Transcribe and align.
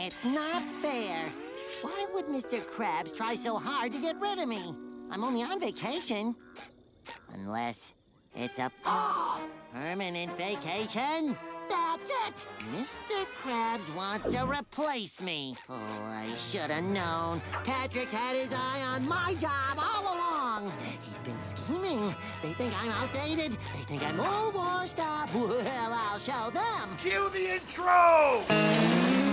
It's 0.00 0.24
not 0.24 0.62
fair. 0.62 1.24
Why 1.82 2.06
would 2.14 2.26
Mr. 2.26 2.60
Krabs 2.64 3.14
try 3.14 3.34
so 3.34 3.56
hard 3.56 3.92
to 3.92 4.00
get 4.00 4.18
rid 4.20 4.38
of 4.38 4.48
me? 4.48 4.72
I'm 5.10 5.24
only 5.24 5.42
on 5.42 5.58
vacation. 5.58 6.36
Unless 7.34 7.94
it's 8.36 8.60
a 8.60 8.70
permanent 9.74 10.38
vacation. 10.38 11.36
That's 11.68 12.10
it! 12.28 12.46
Mr. 12.76 13.26
Krabs 13.42 13.92
wants 13.94 14.24
to 14.26 14.46
replace 14.46 15.20
me. 15.20 15.56
Oh, 15.68 15.74
I 16.06 16.32
should 16.36 16.70
have 16.70 16.84
known. 16.84 17.42
Patrick's 17.64 18.12
had 18.12 18.36
his 18.36 18.54
eye 18.54 18.80
on 18.82 19.06
my 19.06 19.34
job 19.34 19.76
all 19.78 20.14
along. 20.14 20.72
He's 21.10 21.22
been 21.22 21.40
scheming. 21.40 22.14
They 22.42 22.52
think 22.52 22.72
I'm 22.80 22.92
outdated. 22.92 23.58
They 23.74 23.84
think 23.84 24.04
I'm 24.04 24.20
all 24.20 24.52
washed 24.52 25.00
up. 25.00 25.28
Well, 25.34 25.92
I'll 25.92 26.18
show 26.18 26.50
them. 26.50 26.96
Cue 26.98 27.28
the 27.30 27.54
intro! 27.56 29.27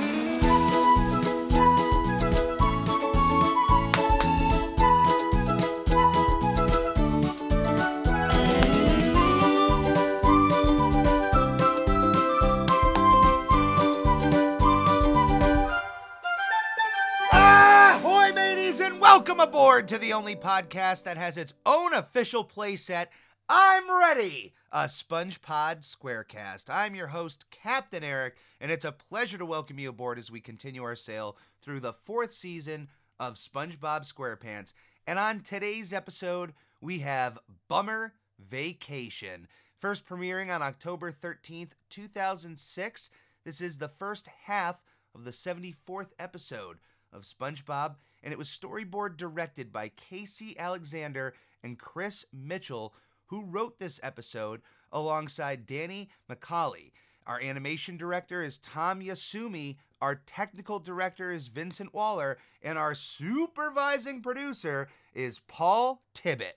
Welcome 19.15 19.39
aboard 19.39 19.87
to 19.87 19.97
the 19.97 20.11
only 20.11 20.35
podcast 20.35 21.05
that 21.05 21.15
has 21.15 21.37
its 21.37 21.53
own 21.65 21.93
official 21.93 22.43
playset. 22.43 23.05
I'm 23.47 23.89
ready, 23.89 24.53
a 24.73 24.83
SpongePod 24.83 25.85
Squarecast. 25.85 26.65
I'm 26.69 26.95
your 26.95 27.07
host, 27.07 27.49
Captain 27.49 28.03
Eric, 28.03 28.35
and 28.59 28.69
it's 28.69 28.83
a 28.83 28.91
pleasure 28.91 29.37
to 29.37 29.45
welcome 29.45 29.79
you 29.79 29.87
aboard 29.87 30.19
as 30.19 30.29
we 30.29 30.41
continue 30.41 30.83
our 30.83 30.97
sail 30.97 31.37
through 31.61 31.79
the 31.79 31.93
fourth 31.93 32.33
season 32.33 32.89
of 33.17 33.35
SpongeBob 33.35 34.01
SquarePants. 34.01 34.73
And 35.07 35.17
on 35.17 35.39
today's 35.39 35.93
episode, 35.93 36.51
we 36.81 36.99
have 36.99 37.39
Bummer 37.69 38.15
Vacation. 38.37 39.47
First 39.79 40.05
premiering 40.05 40.53
on 40.53 40.61
October 40.61 41.13
13th, 41.13 41.71
2006. 41.89 43.09
This 43.45 43.61
is 43.61 43.77
the 43.77 43.87
first 43.87 44.27
half 44.43 44.83
of 45.15 45.23
the 45.23 45.31
74th 45.31 46.09
episode 46.19 46.79
of 47.13 47.23
SpongeBob, 47.23 47.95
and 48.23 48.31
it 48.33 48.37
was 48.37 48.47
storyboard 48.47 49.17
directed 49.17 49.71
by 49.71 49.89
Casey 49.89 50.57
Alexander 50.59 51.33
and 51.63 51.79
Chris 51.79 52.25
Mitchell, 52.33 52.93
who 53.27 53.43
wrote 53.43 53.79
this 53.79 53.99
episode 54.03 54.61
alongside 54.91 55.67
Dani 55.67 56.07
Michaeli. 56.29 56.91
Our 57.27 57.41
animation 57.41 57.97
director 57.97 58.43
is 58.43 58.59
Tom 58.59 59.01
Yasumi, 59.01 59.77
our 60.01 60.21
technical 60.27 60.77
director 60.79 61.31
is 61.31 61.47
Vincent 61.47 61.93
Waller, 61.93 62.37
and 62.61 62.77
our 62.77 62.93
supervising 62.93 64.21
producer 64.21 64.87
is 65.15 65.39
Paul 65.47 66.03
Tibbitt. 66.13 66.53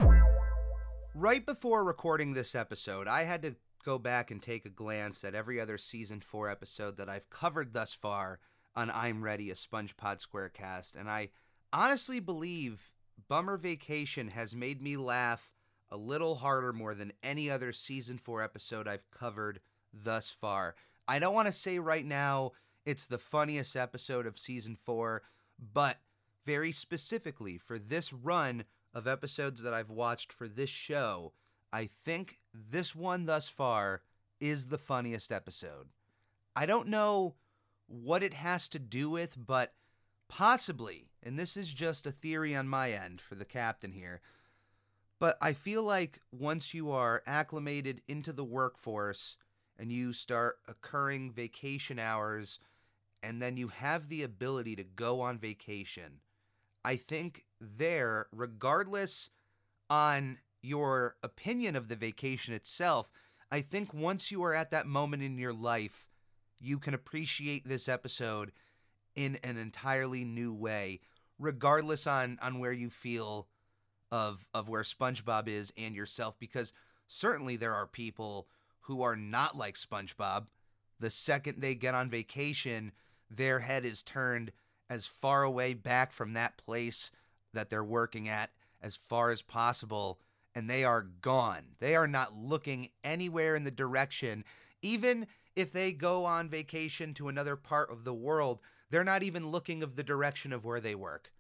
Right 1.15 1.45
before 1.47 1.85
recording 1.85 2.35
this 2.35 2.55
episode, 2.55 3.09
I 3.09 3.25
had 3.25 3.43
to 3.43 3.57
go 3.85 3.99
back 3.99 4.31
and 4.31 4.43
take 4.43 4.67
a 4.67 4.71
glance 4.71 5.25
at 5.25 5.35
every 5.35 5.59
other 5.59 5.79
season 5.79 6.21
4 6.21 6.51
episode 6.51 6.99
that 6.99 7.09
I've 7.09 7.31
covered 7.31 7.73
thus 7.73 7.95
far 7.95 8.39
on 8.79 8.93
I'm 8.95 9.25
Ready, 9.25 9.51
a 9.51 9.55
SpongePod 9.55 10.25
Squarecast, 10.25 10.95
and 10.95 11.11
I 11.11 11.31
honestly 11.73 12.21
believe 12.21 12.93
Bummer 13.27 13.57
Vacation 13.57 14.29
has 14.29 14.55
made 14.55 14.81
me 14.81 14.97
laugh 14.97 15.51
a 15.91 15.97
little 15.97 16.37
harder 16.37 16.73
more 16.73 16.95
than 16.95 17.13
any 17.25 17.51
other 17.51 17.73
season 17.73 18.19
4 18.19 18.41
episode 18.41 18.87
I've 18.87 19.11
covered 19.11 19.59
thus 19.93 20.31
far. 20.31 20.77
I 21.09 21.19
don't 21.19 21.35
want 21.35 21.47
to 21.49 21.53
say 21.53 21.81
right 21.81 22.07
now 22.07 22.53
it's 22.87 23.07
the 23.07 23.19
funniest 23.19 23.75
episode 23.75 24.29
of 24.29 24.39
season 24.39 24.77
4, 24.77 25.23
but 25.73 25.97
very 26.47 26.71
specifically 26.71 27.59
for 27.59 27.81
this 27.81 28.13
run 28.13 28.63
of 28.95 29.09
episodes 29.09 29.61
that 29.63 29.75
I've 29.75 29.91
watched 29.91 30.33
for 30.33 30.47
this 30.47 30.71
show, 30.71 31.33
I 31.73 31.89
think 32.05 32.39
this 32.55 32.95
one 32.95 33.27
thus 33.27 33.49
far 33.49 34.03
is 34.39 34.67
the 34.67 34.79
funniest 34.79 35.33
episode. 35.33 35.89
I 36.55 36.65
don't 36.65 36.87
know 36.87 37.35
what 37.89 38.23
it 38.23 38.35
has 38.35 38.69
to 38.69 38.79
do 38.79 39.11
with, 39.11 39.35
but 39.37 39.75
possibly, 40.29 41.09
and 41.23 41.39
this 41.39 41.57
is 41.57 41.73
just 41.73 42.07
a 42.07 42.13
theory 42.13 42.55
on 42.55 42.69
my 42.69 42.93
end 42.93 43.21
for 43.21 43.35
the 43.35 43.45
captain 43.45 43.93
here, 43.93 44.21
but 45.19 45.37
I 45.41 45.53
feel 45.53 45.83
like 45.83 46.21
once 46.31 46.75
you 46.75 46.91
are 46.91 47.23
acclimated 47.27 48.03
into 48.07 48.33
the 48.33 48.45
workforce 48.45 49.37
and 49.79 49.91
you 49.91 50.13
start 50.13 50.59
occurring 50.69 51.33
vacation 51.33 51.99
hours 51.99 52.61
and 53.23 53.43
then 53.43 53.57
you 53.57 53.69
have 53.69 54.09
the 54.09 54.23
ability 54.23 54.77
to 54.77 54.85
go 54.85 55.21
on 55.21 55.39
vacation, 55.39 56.21
I 56.85 56.97
think 56.97 57.45
there, 57.61 58.29
regardless 58.33 59.31
on 59.91 60.39
your 60.63 61.17
opinion 61.23 61.75
of 61.75 61.89
the 61.89 61.97
vacation 61.97 62.55
itself, 62.55 63.11
I 63.51 63.63
think 63.63 63.93
once 63.93 64.31
you 64.31 64.43
are 64.45 64.55
at 64.55 64.71
that 64.71 64.87
moment 64.87 65.23
in 65.23 65.39
your 65.39 65.55
life, 65.55 66.08
you 66.61 66.79
can 66.79 66.95
appreciate 66.95 67.67
this 67.67 67.89
episode 67.89 68.53
in 69.15 69.39
an 69.43 69.57
entirely 69.57 70.25
new 70.25 70.53
way, 70.53 71.01
regardless 71.39 72.07
on 72.07 72.39
on 72.41 72.59
where 72.59 72.73
you 72.73 72.91
feel 72.91 73.49
of 74.11 74.47
of 74.55 74.69
where 74.69 74.83
SpongeBob 74.83 75.49
is 75.49 75.73
and 75.77 75.95
yourself, 75.95 76.37
because 76.39 76.73
certainly 77.07 77.57
there 77.57 77.75
are 77.75 77.87
people 77.87 78.49
who 78.81 79.03
are 79.03 79.17
not 79.17 79.57
like 79.57 79.77
SpongeBob. 79.77 80.47
The 81.01 81.11
second 81.11 81.61
they 81.61 81.75
get 81.75 81.95
on 81.95 82.11
vacation, 82.11 82.93
their 83.31 83.61
head 83.61 83.85
is 83.85 84.03
turned 84.03 84.53
as 84.91 85.07
far 85.07 85.43
away 85.43 85.75
back 85.75 86.13
from 86.13 86.33
that 86.33 86.57
place 86.57 87.11
that 87.53 87.71
they're 87.71 87.85
working 87.85 88.29
at 88.29 88.51
as 88.81 88.97
far 88.97 89.31
as 89.31 89.43
possible 89.43 90.19
and 90.55 90.69
they 90.69 90.85
are 90.85 91.03
gone. 91.21 91.63
They 91.79 91.95
are 91.95 92.09
not 92.09 92.35
looking 92.35 92.89
anywhere 93.05 93.55
in 93.55 93.65
the 93.65 93.71
direction. 93.71 94.45
Even 94.83 95.27
if 95.59 95.73
they 95.73 95.91
go 95.91 96.25
on 96.25 96.49
vacation 96.49 97.13
to 97.15 97.27
another 97.27 97.57
part 97.57 97.91
of 97.91 98.05
the 98.05 98.15
world, 98.15 98.61
they're 98.91 99.03
not 99.03 99.25
even 99.25 99.51
looking 99.51 99.83
of 99.83 99.97
the 99.97 100.05
direction 100.05 100.53
of 100.53 100.65
where 100.65 100.79
they 100.79 100.95
work. 100.95 101.33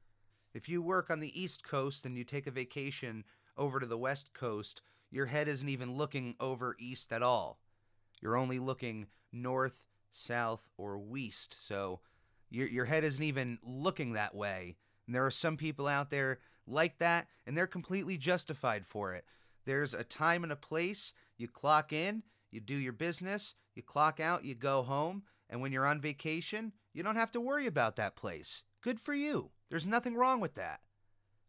If 0.53 0.69
you 0.69 0.83
work 0.83 1.09
on 1.09 1.21
the 1.21 1.41
East 1.41 1.62
Coast 1.62 2.05
and 2.05 2.19
you 2.19 2.25
take 2.25 2.49
a 2.49 2.51
vacation 2.51 3.23
over 3.56 3.79
to 3.79 3.87
the 3.87 3.97
West 3.97 4.34
Coast, 4.34 4.83
your 5.09 5.27
head 5.27 5.47
isn't 5.47 5.69
even 5.69 5.95
looking 5.95 6.34
over 6.41 6.75
east 6.81 7.12
at 7.12 7.23
all. 7.23 7.61
You're 8.21 8.37
only 8.37 8.59
looking 8.59 9.06
north, 9.33 9.84
south, 10.11 10.69
or 10.77 10.99
west. 10.99 11.56
So 11.65 12.00
your 12.50 12.67
your 12.67 12.87
head 12.87 13.05
isn't 13.05 13.23
even 13.23 13.61
looking 13.62 14.15
that 14.15 14.35
way. 14.35 14.77
And 15.06 15.15
there 15.15 15.27
are 15.27 15.31
some 15.31 15.56
people 15.56 15.87
out 15.87 16.11
there 16.11 16.41
like 16.67 16.99
that, 16.99 17.29
and 17.47 17.56
they're 17.56 17.69
completely 17.69 18.19
justified 18.19 18.85
for 18.85 19.15
it. 19.15 19.25
There's 19.65 19.95
a 19.95 20.03
time 20.03 20.43
and 20.43 20.53
a 20.53 20.56
place. 20.56 21.12
You 21.37 21.47
clock 21.47 21.93
in, 21.93 22.25
you 22.50 22.60
do 22.60 22.75
your 22.75 22.92
business, 22.92 23.54
you 23.75 23.82
clock 23.82 24.20
out, 24.20 24.44
you 24.44 24.54
go 24.54 24.82
home, 24.82 25.22
and 25.48 25.60
when 25.60 25.72
you're 25.72 25.86
on 25.86 26.00
vacation, 26.00 26.72
you 26.92 27.03
don't 27.03 27.16
have 27.16 27.31
to 27.32 27.41
worry 27.41 27.66
about 27.66 27.97
that 27.97 28.16
place. 28.16 28.62
Good 28.82 29.00
for 29.00 29.14
you. 29.14 29.50
There's 29.70 29.86
nothing 29.86 30.14
wrong 30.14 30.41
with 30.41 30.54
that. 30.54 30.81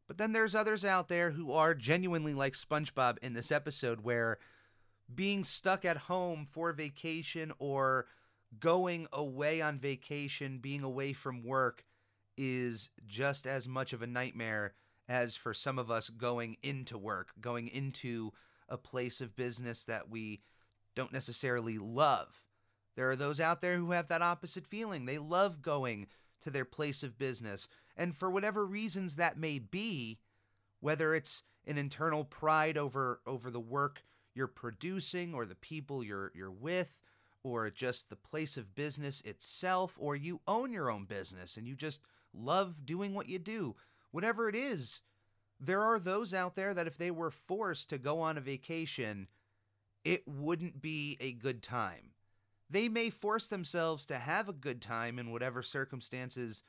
But 0.08 0.18
then 0.18 0.32
there's 0.32 0.56
others 0.56 0.84
out 0.84 1.08
there 1.08 1.32
who 1.32 1.52
are 1.52 1.76
genuinely 1.76 2.34
like 2.34 2.54
SpongeBob 2.54 3.20
in 3.20 3.34
this 3.34 3.52
episode 3.52 4.02
where 4.02 4.40
being 5.14 5.44
stuck 5.44 5.86
at 5.86 5.98
home 5.98 6.46
for 6.46 6.74
vacation 6.74 7.52
or 7.60 8.08
going 8.60 9.08
away 9.14 9.62
on 9.62 9.80
vacation, 9.80 10.58
being 10.58 10.84
away 10.84 11.14
from 11.14 11.44
work, 11.44 11.86
is 12.38 12.90
just 13.06 13.46
as 13.46 13.68
much 13.68 13.94
of 13.94 14.02
a 14.02 14.08
nightmare 14.08 14.74
as 15.08 15.36
for 15.36 15.54
some 15.54 15.78
of 15.78 15.92
us 15.92 16.10
going 16.10 16.58
into 16.64 16.98
work, 16.98 17.32
going 17.40 17.68
into 17.68 18.32
a 18.68 18.78
place 18.78 19.22
of 19.22 19.36
business 19.36 19.84
that 19.84 20.10
we 20.10 20.42
don't 21.00 21.14
necessarily 21.14 21.78
love. 21.78 22.44
There 22.98 23.10
are 23.10 23.16
those 23.16 23.40
out 23.40 23.62
there 23.62 23.78
who 23.78 23.92
have 23.92 24.10
that 24.10 24.22
opposite 24.22 24.68
feeling. 24.68 25.06
They 25.06 25.18
love 25.18 25.62
going 25.62 26.08
to 26.42 26.50
their 26.50 26.66
place 26.66 27.04
of 27.04 27.18
business. 27.18 27.70
And 27.96 28.14
for 28.14 28.30
whatever 28.30 28.66
reasons 28.66 29.16
that 29.16 29.38
may 29.38 29.60
be, 29.60 30.20
whether 30.82 31.16
it's 31.16 31.44
an 31.66 31.78
internal 31.78 32.26
pride 32.26 32.78
over 32.78 33.22
over 33.26 33.50
the 33.50 33.62
work 33.62 34.04
you're 34.34 34.48
producing 34.48 35.34
or 35.34 35.46
the 35.46 35.56
people 35.56 36.04
you're 36.04 36.34
you're 36.36 36.52
with 36.52 37.00
or 37.44 37.70
just 37.70 38.10
the 38.10 38.18
place 38.18 38.58
of 38.58 38.76
business 38.76 39.22
itself 39.22 39.96
or 39.98 40.18
you 40.18 40.42
own 40.50 40.70
your 40.70 40.92
own 40.92 41.06
business 41.06 41.56
and 41.56 41.66
you 41.66 41.76
just 41.76 42.02
love 42.34 42.86
doing 42.86 43.14
what 43.14 43.30
you 43.30 43.40
do. 43.40 43.74
Whatever 44.12 44.50
it 44.50 44.56
is, 44.56 45.00
there 45.58 45.82
are 45.82 46.00
those 46.00 46.34
out 46.34 46.56
there 46.56 46.74
that 46.74 46.88
if 46.88 46.98
they 46.98 47.12
were 47.12 47.32
forced 47.32 47.90
to 47.90 47.98
go 47.98 48.20
on 48.20 48.38
a 48.38 48.42
vacation, 48.42 49.28
it 50.04 50.28
wouldn't 50.28 50.82
be 50.82 51.18
a 51.20 51.32
good 51.32 51.62
time. 51.62 52.12
They 52.70 52.88
may 52.88 53.10
force 53.10 53.48
themselves 53.48 54.06
to 54.08 54.18
have 54.18 54.48
a 54.48 54.54
good 54.54 54.82
time 54.82 55.18
in 55.18 55.32
whatever 55.32 55.64
circumstances 55.64 56.64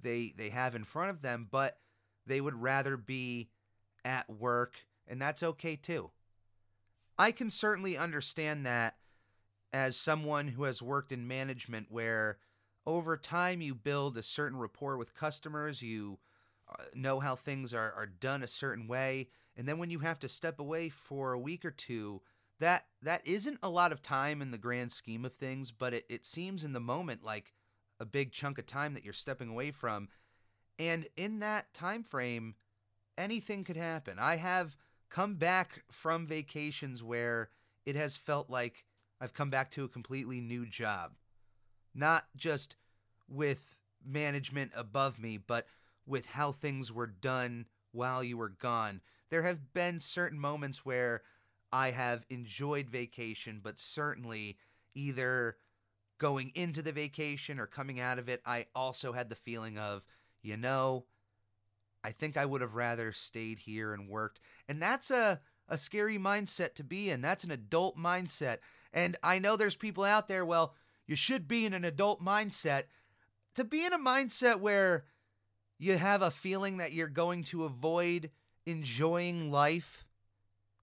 they 0.00 0.32
they 0.36 0.50
have 0.50 0.74
in 0.74 0.84
front 0.84 1.10
of 1.10 1.22
them, 1.22 1.48
but 1.50 1.78
they 2.26 2.40
would 2.40 2.60
rather 2.60 2.96
be 2.96 3.50
at 4.04 4.28
work, 4.28 4.76
and 5.06 5.20
that's 5.20 5.42
okay 5.42 5.76
too. 5.76 6.10
I 7.18 7.30
can 7.30 7.50
certainly 7.50 7.96
understand 7.96 8.66
that 8.66 8.96
as 9.72 9.96
someone 9.96 10.48
who 10.48 10.64
has 10.64 10.82
worked 10.82 11.12
in 11.12 11.28
management 11.28 11.86
where 11.90 12.38
over 12.86 13.16
time, 13.16 13.62
you 13.62 13.74
build 13.74 14.16
a 14.16 14.22
certain 14.22 14.58
rapport 14.58 14.96
with 14.96 15.14
customers. 15.14 15.82
You 15.82 16.18
uh, 16.68 16.84
know 16.94 17.20
how 17.20 17.34
things 17.34 17.72
are, 17.72 17.92
are 17.92 18.06
done 18.06 18.42
a 18.42 18.48
certain 18.48 18.86
way. 18.86 19.28
And 19.56 19.66
then 19.66 19.78
when 19.78 19.90
you 19.90 20.00
have 20.00 20.18
to 20.20 20.28
step 20.28 20.58
away 20.58 20.88
for 20.88 21.32
a 21.32 21.38
week 21.38 21.64
or 21.64 21.70
two, 21.70 22.20
that 22.60 22.86
that 23.02 23.22
isn't 23.26 23.58
a 23.62 23.68
lot 23.68 23.92
of 23.92 24.02
time 24.02 24.40
in 24.40 24.50
the 24.50 24.58
grand 24.58 24.92
scheme 24.92 25.24
of 25.24 25.34
things, 25.34 25.70
but 25.70 25.94
it, 25.94 26.04
it 26.08 26.24
seems 26.24 26.64
in 26.64 26.72
the 26.72 26.80
moment 26.80 27.24
like 27.24 27.52
a 28.00 28.04
big 28.04 28.32
chunk 28.32 28.58
of 28.58 28.66
time 28.66 28.94
that 28.94 29.04
you're 29.04 29.12
stepping 29.12 29.48
away 29.48 29.70
from. 29.70 30.08
And 30.78 31.06
in 31.16 31.40
that 31.40 31.72
time 31.74 32.02
frame, 32.02 32.54
anything 33.16 33.64
could 33.64 33.76
happen. 33.76 34.18
I 34.18 34.36
have 34.36 34.76
come 35.10 35.34
back 35.34 35.84
from 35.90 36.26
vacations 36.26 37.02
where 37.02 37.50
it 37.86 37.96
has 37.96 38.16
felt 38.16 38.50
like 38.50 38.84
I've 39.20 39.34
come 39.34 39.50
back 39.50 39.70
to 39.72 39.84
a 39.84 39.88
completely 39.88 40.40
new 40.40 40.66
job. 40.66 41.12
Not 41.94 42.24
just 42.36 42.76
with 43.28 43.76
management 44.04 44.72
above 44.74 45.18
me, 45.18 45.38
but 45.38 45.66
with 46.06 46.26
how 46.26 46.52
things 46.52 46.92
were 46.92 47.06
done 47.06 47.66
while 47.92 48.24
you 48.24 48.36
were 48.36 48.48
gone. 48.48 49.00
There 49.30 49.42
have 49.42 49.72
been 49.72 50.00
certain 50.00 50.38
moments 50.38 50.84
where 50.84 51.22
I 51.74 51.90
have 51.90 52.24
enjoyed 52.30 52.88
vacation, 52.88 53.58
but 53.60 53.80
certainly 53.80 54.58
either 54.94 55.56
going 56.18 56.52
into 56.54 56.82
the 56.82 56.92
vacation 56.92 57.58
or 57.58 57.66
coming 57.66 57.98
out 57.98 58.20
of 58.20 58.28
it, 58.28 58.40
I 58.46 58.66
also 58.76 59.12
had 59.12 59.28
the 59.28 59.34
feeling 59.34 59.76
of, 59.76 60.06
you 60.40 60.56
know, 60.56 61.06
I 62.04 62.12
think 62.12 62.36
I 62.36 62.46
would 62.46 62.60
have 62.60 62.76
rather 62.76 63.12
stayed 63.12 63.58
here 63.58 63.92
and 63.92 64.08
worked. 64.08 64.38
And 64.68 64.80
that's 64.80 65.10
a, 65.10 65.40
a 65.68 65.76
scary 65.76 66.16
mindset 66.16 66.74
to 66.74 66.84
be 66.84 67.10
in. 67.10 67.20
That's 67.20 67.42
an 67.42 67.50
adult 67.50 67.98
mindset. 67.98 68.58
And 68.92 69.16
I 69.20 69.40
know 69.40 69.56
there's 69.56 69.74
people 69.74 70.04
out 70.04 70.28
there, 70.28 70.44
well, 70.44 70.76
you 71.08 71.16
should 71.16 71.48
be 71.48 71.66
in 71.66 71.74
an 71.74 71.84
adult 71.84 72.24
mindset. 72.24 72.84
To 73.56 73.64
be 73.64 73.84
in 73.84 73.92
a 73.92 73.98
mindset 73.98 74.60
where 74.60 75.06
you 75.80 75.98
have 75.98 76.22
a 76.22 76.30
feeling 76.30 76.76
that 76.76 76.92
you're 76.92 77.08
going 77.08 77.42
to 77.44 77.64
avoid 77.64 78.30
enjoying 78.64 79.50
life 79.50 80.03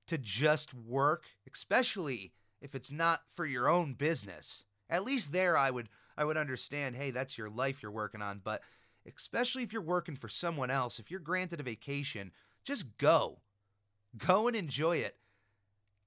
to 0.07 0.17
just 0.17 0.73
work, 0.73 1.25
especially 1.51 2.33
if 2.61 2.75
it's 2.75 2.91
not 2.91 3.21
for 3.33 3.45
your 3.45 3.69
own 3.69 3.93
business. 3.93 4.63
At 4.89 5.03
least 5.03 5.31
there 5.31 5.57
I 5.57 5.71
would 5.71 5.89
I 6.17 6.25
would 6.25 6.37
understand, 6.37 6.95
hey, 6.95 7.11
that's 7.11 7.37
your 7.37 7.49
life 7.49 7.81
you're 7.81 7.91
working 7.91 8.21
on, 8.21 8.41
but 8.43 8.61
especially 9.05 9.63
if 9.63 9.73
you're 9.73 9.81
working 9.81 10.15
for 10.15 10.27
someone 10.27 10.69
else, 10.69 10.99
if 10.99 11.09
you're 11.09 11.19
granted 11.19 11.59
a 11.59 11.63
vacation, 11.63 12.31
just 12.63 12.97
go. 12.97 13.39
Go 14.17 14.47
and 14.47 14.55
enjoy 14.55 14.97
it. 14.97 15.15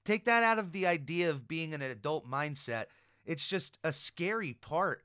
Take 0.04 0.26
that 0.26 0.42
out 0.42 0.58
of 0.58 0.72
the 0.72 0.86
idea 0.86 1.30
of 1.30 1.48
being 1.48 1.72
an 1.72 1.80
adult 1.80 2.30
mindset. 2.30 2.86
It's 3.24 3.48
just 3.48 3.78
a 3.82 3.92
scary 3.92 4.52
part 4.52 5.04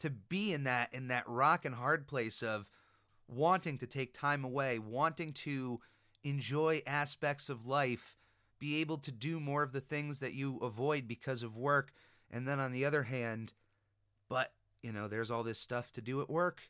to 0.00 0.10
be 0.10 0.52
in 0.52 0.64
that 0.64 0.92
in 0.92 1.08
that 1.08 1.28
rock 1.28 1.64
and 1.64 1.74
hard 1.74 2.08
place 2.08 2.42
of 2.42 2.70
wanting 3.28 3.78
to 3.78 3.86
take 3.86 4.14
time 4.14 4.44
away, 4.44 4.78
wanting 4.78 5.32
to 5.32 5.80
enjoy 6.24 6.82
aspects 6.86 7.48
of 7.48 7.66
life, 7.66 8.16
be 8.58 8.80
able 8.80 8.98
to 8.98 9.10
do 9.10 9.40
more 9.40 9.62
of 9.62 9.72
the 9.72 9.80
things 9.80 10.20
that 10.20 10.34
you 10.34 10.58
avoid 10.58 11.08
because 11.08 11.42
of 11.42 11.56
work. 11.56 11.92
And 12.30 12.46
then 12.46 12.60
on 12.60 12.72
the 12.72 12.84
other 12.84 13.02
hand, 13.02 13.52
but, 14.28 14.52
you 14.82 14.92
know, 14.92 15.08
there's 15.08 15.30
all 15.30 15.42
this 15.42 15.58
stuff 15.58 15.92
to 15.92 16.00
do 16.00 16.20
at 16.20 16.30
work. 16.30 16.62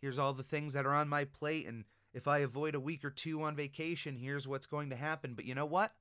Here's 0.00 0.18
all 0.18 0.32
the 0.32 0.42
things 0.42 0.72
that 0.74 0.86
are 0.86 0.94
on 0.94 1.08
my 1.08 1.24
plate. 1.24 1.66
And 1.66 1.84
if 2.14 2.28
I 2.28 2.38
avoid 2.38 2.74
a 2.74 2.80
week 2.80 3.04
or 3.04 3.10
two 3.10 3.42
on 3.42 3.56
vacation, 3.56 4.16
here's 4.16 4.46
what's 4.46 4.66
going 4.66 4.90
to 4.90 4.96
happen. 4.96 5.34
But 5.34 5.44
you 5.44 5.54
know 5.54 5.66
what? 5.66 5.92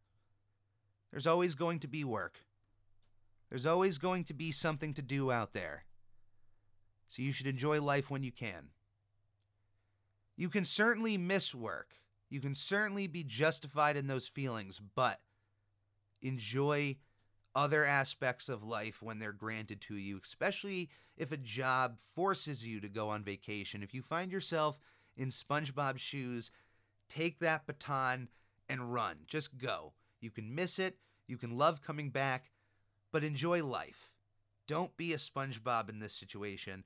There's 1.11 1.27
always 1.27 1.55
going 1.55 1.79
to 1.79 1.87
be 1.87 2.03
work. 2.03 2.39
There's 3.49 3.65
always 3.65 3.97
going 3.97 4.25
to 4.25 4.33
be 4.33 4.51
something 4.51 4.93
to 4.95 5.01
do 5.01 5.31
out 5.31 5.53
there. 5.53 5.85
So 7.07 7.21
you 7.21 7.31
should 7.31 7.47
enjoy 7.47 7.81
life 7.81 8.09
when 8.11 8.21
you 8.21 8.31
can. 8.31 8.69
You 10.35 10.49
can 10.49 10.65
certainly 10.65 11.17
miss 11.17 11.55
work. 11.55 11.95
You 12.29 12.41
can 12.41 12.55
certainly 12.55 13.07
be 13.07 13.23
justified 13.23 13.97
in 13.97 14.07
those 14.07 14.27
feelings, 14.27 14.79
but 14.95 15.21
enjoy 16.21 16.97
other 17.55 17.83
aspects 17.83 18.49
of 18.49 18.63
life 18.63 19.01
when 19.01 19.19
they're 19.19 19.31
granted 19.31 19.81
to 19.81 19.95
you, 19.95 20.19
especially 20.23 20.89
if 21.17 21.31
a 21.31 21.37
job 21.37 21.97
forces 22.15 22.65
you 22.65 22.79
to 22.79 22.89
go 22.89 23.09
on 23.09 23.23
vacation. 23.23 23.81
If 23.81 23.93
you 23.93 24.01
find 24.01 24.31
yourself 24.31 24.79
in 25.15 25.29
SpongeBob's 25.29 26.01
shoes, 26.01 26.51
take 27.09 27.39
that 27.39 27.65
baton 27.65 28.27
and 28.69 28.93
run. 28.93 29.17
Just 29.25 29.57
go. 29.57 29.93
You 30.19 30.29
can 30.29 30.53
miss 30.53 30.77
it, 30.77 30.97
you 31.27 31.37
can 31.37 31.57
love 31.57 31.81
coming 31.81 32.09
back, 32.09 32.51
but 33.11 33.23
enjoy 33.23 33.63
life. 33.65 34.11
Don't 34.67 34.95
be 34.97 35.13
a 35.13 35.17
SpongeBob 35.17 35.89
in 35.89 35.99
this 35.99 36.13
situation. 36.13 36.83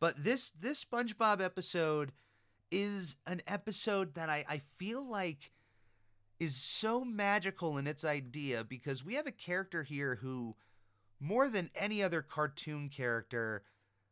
But 0.00 0.22
this 0.22 0.50
this 0.50 0.84
SpongeBob 0.84 1.40
episode 1.40 2.12
is 2.70 3.16
an 3.26 3.42
episode 3.46 4.14
that 4.14 4.28
I, 4.28 4.44
I 4.48 4.62
feel 4.76 5.08
like 5.08 5.52
is 6.38 6.54
so 6.54 7.04
magical 7.04 7.78
in 7.78 7.86
its 7.86 8.04
idea 8.04 8.64
because 8.64 9.04
we 9.04 9.14
have 9.14 9.26
a 9.26 9.32
character 9.32 9.82
here 9.82 10.18
who, 10.20 10.54
more 11.20 11.48
than 11.48 11.70
any 11.74 12.02
other 12.02 12.22
cartoon 12.22 12.88
character, 12.88 13.64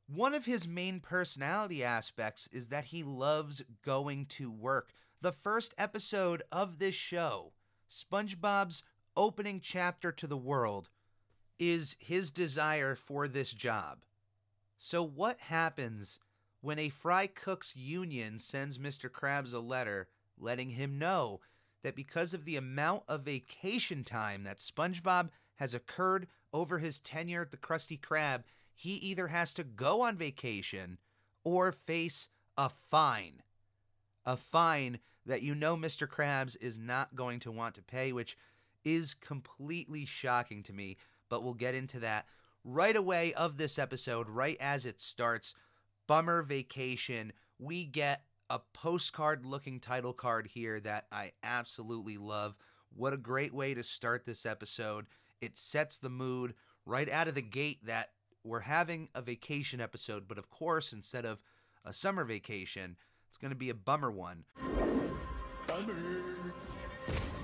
one 0.09 0.35
of 0.35 0.45
his 0.45 0.67
main 0.67 1.01
personality 1.01 1.85
aspects 1.85 2.49
is 2.53 2.69
that 2.69 2.87
he 2.87 3.03
loves 3.03 3.63
going 3.85 4.27
to 4.27 4.51
work. 4.51 4.93
The 5.21 5.33
first 5.33 5.75
episode 5.79 6.43
of 6.53 6.79
this 6.79 6.95
show, 6.95 7.53
SpongeBob's 7.91 8.83
opening 9.17 9.61
chapter 9.61 10.13
to 10.13 10.27
the 10.27 10.37
world, 10.37 10.91
is 11.59 11.97
his 11.99 12.31
desire 12.31 12.95
for 12.95 13.29
this 13.29 13.53
job. 13.53 14.05
So, 14.77 15.03
what 15.03 15.41
happens 15.41 16.21
when 16.61 16.79
a 16.79 16.89
fry 16.89 17.27
cooks 17.27 17.77
union 17.77 18.39
sends 18.39 18.79
Mr. 18.79 19.11
Krabs 19.11 19.55
a 19.55 19.59
letter 19.59 20.09
letting 20.39 20.71
him 20.71 20.99
know 20.99 21.41
that 21.83 21.95
because 21.95 22.35
of 22.35 22.45
the 22.45 22.57
amount 22.57 23.03
of 23.09 23.23
vacation 23.23 24.05
time 24.05 24.45
that 24.45 24.59
SpongeBob 24.59 25.31
has 25.57 25.75
occurred 25.75 26.27
over 26.53 26.79
his 26.79 27.01
tenure 27.01 27.43
at 27.43 27.51
the 27.51 27.57
Krusty 27.57 28.01
Krab, 28.01 28.43
he 28.75 28.95
either 28.95 29.29
has 29.29 29.55
to 29.55 29.65
go 29.65 30.03
on 30.03 30.17
vacation 30.17 30.99
or 31.45 31.73
face 31.73 32.29
a 32.59 32.71
fine. 32.91 33.43
A 34.25 34.37
fine 34.37 34.99
that 35.25 35.43
you 35.43 35.55
know 35.55 35.77
Mr. 35.77 36.09
Krabs 36.09 36.57
is 36.61 36.79
not 36.79 37.15
going 37.15 37.41
to 37.41 37.53
want 37.53 37.75
to 37.77 37.83
pay, 37.83 38.13
which 38.13 38.37
is 38.85 39.15
completely 39.15 40.05
shocking 40.05 40.63
to 40.65 40.73
me, 40.73 40.97
but 41.29 41.43
we'll 41.43 41.55
get 41.55 41.75
into 41.75 42.01
that 42.01 42.27
right 42.65 42.97
away 42.97 43.33
of 43.35 43.57
this 43.57 43.79
episode, 43.79 44.29
right 44.29 44.57
as 44.61 44.87
it 44.87 45.01
starts. 45.01 45.55
Bummer 46.07 46.43
Vacation. 46.43 47.33
We 47.59 47.85
get 47.85 48.23
a 48.49 48.61
postcard 48.73 49.45
looking 49.45 49.81
title 49.81 50.13
card 50.13 50.47
here 50.47 50.79
that 50.81 51.07
I 51.11 51.33
absolutely 51.43 52.17
love. 52.17 52.57
What 52.95 53.13
a 53.13 53.19
great 53.19 53.53
way 53.53 53.75
to 53.75 53.83
start 53.83 54.25
this 54.25 54.47
episode. 54.47 55.07
It 55.41 55.59
sets 55.59 55.99
the 55.99 56.09
mood 56.09 56.55
right 56.85 57.11
out 57.11 57.29
of 57.29 57.35
the 57.35 57.43
gate 57.43 57.85
that 57.87 58.11
we're 58.45 58.61
having 58.61 59.09
a 59.15 59.23
vacation 59.23 59.81
episode, 59.81 60.29
but 60.29 60.39
of 60.39 60.49
course, 60.51 60.93
instead 60.93 61.25
of 61.25 61.41
a 61.85 61.93
summer 61.93 62.25
vacation, 62.25 62.97
it's 63.29 63.37
going 63.37 63.51
to 63.51 63.57
be 63.57 63.71
a 63.71 63.75
bummer 63.75 64.11
one. 64.11 64.45
Bummer. 65.67 65.95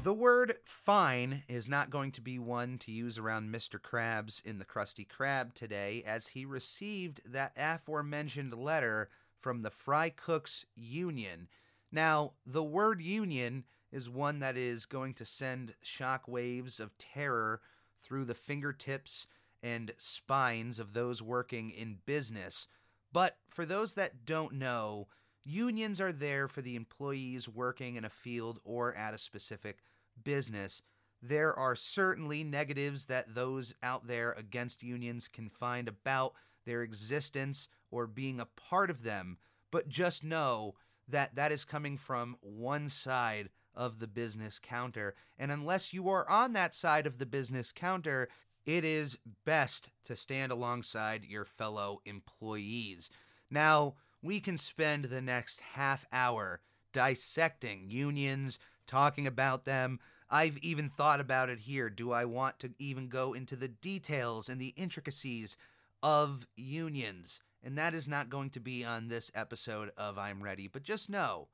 The 0.02 0.12
word 0.12 0.56
fine 0.64 1.44
is 1.46 1.68
not 1.68 1.90
going 1.90 2.10
to 2.12 2.20
be 2.20 2.36
one 2.36 2.76
to 2.78 2.90
use 2.90 3.18
around 3.18 3.54
Mr. 3.54 3.78
Krabs 3.78 4.44
in 4.44 4.58
the 4.58 4.64
Krusty 4.64 5.06
Krab 5.06 5.54
today, 5.54 6.02
as 6.04 6.26
he 6.26 6.44
received 6.44 7.20
that 7.24 7.52
aforementioned 7.56 8.52
letter 8.52 9.10
from 9.38 9.62
the 9.62 9.70
Fry 9.70 10.10
Cooks 10.10 10.66
Union. 10.74 11.46
Now, 11.92 12.32
the 12.44 12.64
word 12.64 13.00
union 13.00 13.62
is 13.92 14.10
one 14.10 14.40
that 14.40 14.56
is 14.56 14.86
going 14.86 15.14
to 15.14 15.24
send 15.24 15.74
shock 15.82 16.26
waves 16.26 16.80
of 16.80 16.98
terror 16.98 17.60
through 18.00 18.24
the 18.24 18.34
fingertips 18.34 19.28
and 19.62 19.94
spines 19.98 20.80
of 20.80 20.94
those 20.94 21.22
working 21.22 21.70
in 21.70 21.98
business. 22.06 22.66
But 23.12 23.36
for 23.48 23.64
those 23.64 23.94
that 23.94 24.24
don't 24.24 24.54
know, 24.54 25.06
unions 25.44 26.00
are 26.00 26.12
there 26.12 26.48
for 26.48 26.60
the 26.60 26.74
employees 26.74 27.48
working 27.48 27.94
in 27.94 28.04
a 28.04 28.10
field 28.10 28.58
or 28.64 28.94
at 28.96 29.14
a 29.14 29.18
specific 29.18 29.78
business. 30.22 30.82
There 31.20 31.56
are 31.56 31.76
certainly 31.76 32.42
negatives 32.42 33.04
that 33.06 33.34
those 33.34 33.74
out 33.82 34.06
there 34.06 34.32
against 34.32 34.82
unions 34.82 35.28
can 35.28 35.48
find 35.48 35.88
about 35.88 36.34
their 36.64 36.82
existence 36.82 37.68
or 37.90 38.06
being 38.06 38.40
a 38.40 38.48
part 38.56 38.90
of 38.90 39.04
them, 39.04 39.38
but 39.70 39.88
just 39.88 40.24
know 40.24 40.74
that 41.08 41.34
that 41.36 41.52
is 41.52 41.64
coming 41.64 41.96
from 41.96 42.36
one 42.40 42.88
side 42.88 43.50
of 43.74 43.98
the 43.98 44.06
business 44.06 44.58
counter. 44.58 45.14
And 45.38 45.50
unless 45.50 45.92
you 45.92 46.08
are 46.08 46.28
on 46.28 46.52
that 46.54 46.74
side 46.74 47.06
of 47.06 47.18
the 47.18 47.26
business 47.26 47.72
counter, 47.72 48.28
it 48.64 48.84
is 48.84 49.18
best 49.44 49.90
to 50.04 50.16
stand 50.16 50.52
alongside 50.52 51.24
your 51.24 51.44
fellow 51.44 52.00
employees. 52.04 53.10
Now, 53.50 53.94
we 54.22 54.40
can 54.40 54.56
spend 54.56 55.06
the 55.06 55.20
next 55.20 55.60
half 55.60 56.06
hour 56.12 56.60
dissecting 56.92 57.88
unions, 57.88 58.58
talking 58.86 59.26
about 59.26 59.64
them. 59.64 60.00
I've 60.30 60.58
even 60.58 60.88
thought 60.88 61.20
about 61.20 61.50
it 61.50 61.60
here. 61.60 61.90
Do 61.90 62.12
I 62.12 62.24
want 62.24 62.58
to 62.60 62.70
even 62.78 63.08
go 63.08 63.32
into 63.32 63.56
the 63.56 63.68
details 63.68 64.48
and 64.48 64.60
the 64.60 64.74
intricacies 64.76 65.56
of 66.02 66.46
unions 66.56 67.40
and 67.62 67.78
that 67.78 67.94
is 67.94 68.08
not 68.08 68.28
going 68.28 68.50
to 68.50 68.60
be 68.60 68.84
on 68.84 69.08
this 69.08 69.30
episode 69.34 69.90
of 69.96 70.18
I'm 70.18 70.42
Ready. 70.42 70.66
But 70.66 70.82
just 70.82 71.08
know, 71.08 71.48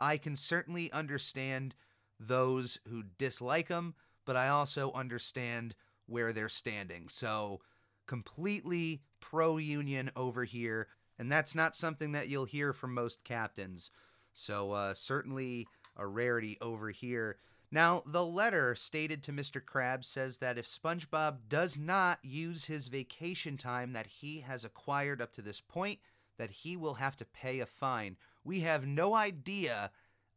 I 0.00 0.16
can 0.16 0.36
certainly 0.36 0.92
understand 0.92 1.74
those 2.18 2.78
who 2.88 3.02
dislike 3.18 3.68
them, 3.68 3.94
but 4.24 4.36
I 4.36 4.48
also 4.48 4.92
understand 4.92 5.74
where 6.06 6.32
they're 6.32 6.48
standing. 6.48 7.08
So, 7.08 7.60
completely 8.06 9.02
pro 9.20 9.56
union 9.56 10.10
over 10.16 10.44
here, 10.44 10.88
and 11.18 11.30
that's 11.30 11.54
not 11.54 11.76
something 11.76 12.12
that 12.12 12.28
you'll 12.28 12.44
hear 12.44 12.72
from 12.72 12.94
most 12.94 13.24
captains. 13.24 13.90
So, 14.32 14.72
uh, 14.72 14.94
certainly 14.94 15.66
a 16.00 16.06
rarity 16.06 16.58
over 16.60 16.90
here. 16.90 17.36
Now, 17.70 18.02
the 18.04 18.24
letter 18.24 18.74
stated 18.74 19.22
to 19.24 19.32
Mr. 19.32 19.60
Krabs 19.62 20.04
says 20.04 20.38
that 20.38 20.58
if 20.58 20.66
SpongeBob 20.66 21.38
does 21.48 21.78
not 21.78 22.18
use 22.22 22.64
his 22.64 22.88
vacation 22.88 23.56
time 23.56 23.92
that 23.92 24.08
he 24.08 24.40
has 24.40 24.64
acquired 24.64 25.22
up 25.22 25.32
to 25.34 25.42
this 25.42 25.60
point, 25.60 26.00
that 26.36 26.50
he 26.50 26.76
will 26.76 26.94
have 26.94 27.16
to 27.18 27.24
pay 27.24 27.60
a 27.60 27.66
fine. 27.66 28.16
We 28.42 28.60
have 28.60 28.86
no 28.86 29.14
idea 29.14 29.92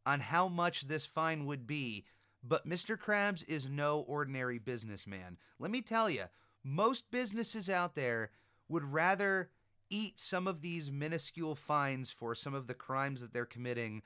on 0.06 0.20
how 0.20 0.48
much 0.48 0.82
this 0.82 1.06
fine 1.06 1.46
would 1.46 1.66
be, 1.66 2.04
but 2.42 2.68
Mr. 2.68 2.96
Krabs 2.96 3.42
is 3.48 3.68
no 3.68 4.00
ordinary 4.00 4.58
businessman. 4.58 5.38
Let 5.58 5.70
me 5.70 5.80
tell 5.80 6.10
you, 6.10 6.24
most 6.62 7.10
businesses 7.10 7.68
out 7.68 7.94
there 7.94 8.30
would 8.68 8.84
rather 8.84 9.50
eat 9.90 10.20
some 10.20 10.46
of 10.46 10.60
these 10.60 10.90
minuscule 10.90 11.54
fines 11.54 12.10
for 12.10 12.34
some 12.34 12.54
of 12.54 12.66
the 12.66 12.74
crimes 12.74 13.20
that 13.20 13.32
they're 13.32 13.44
committing 13.44 14.02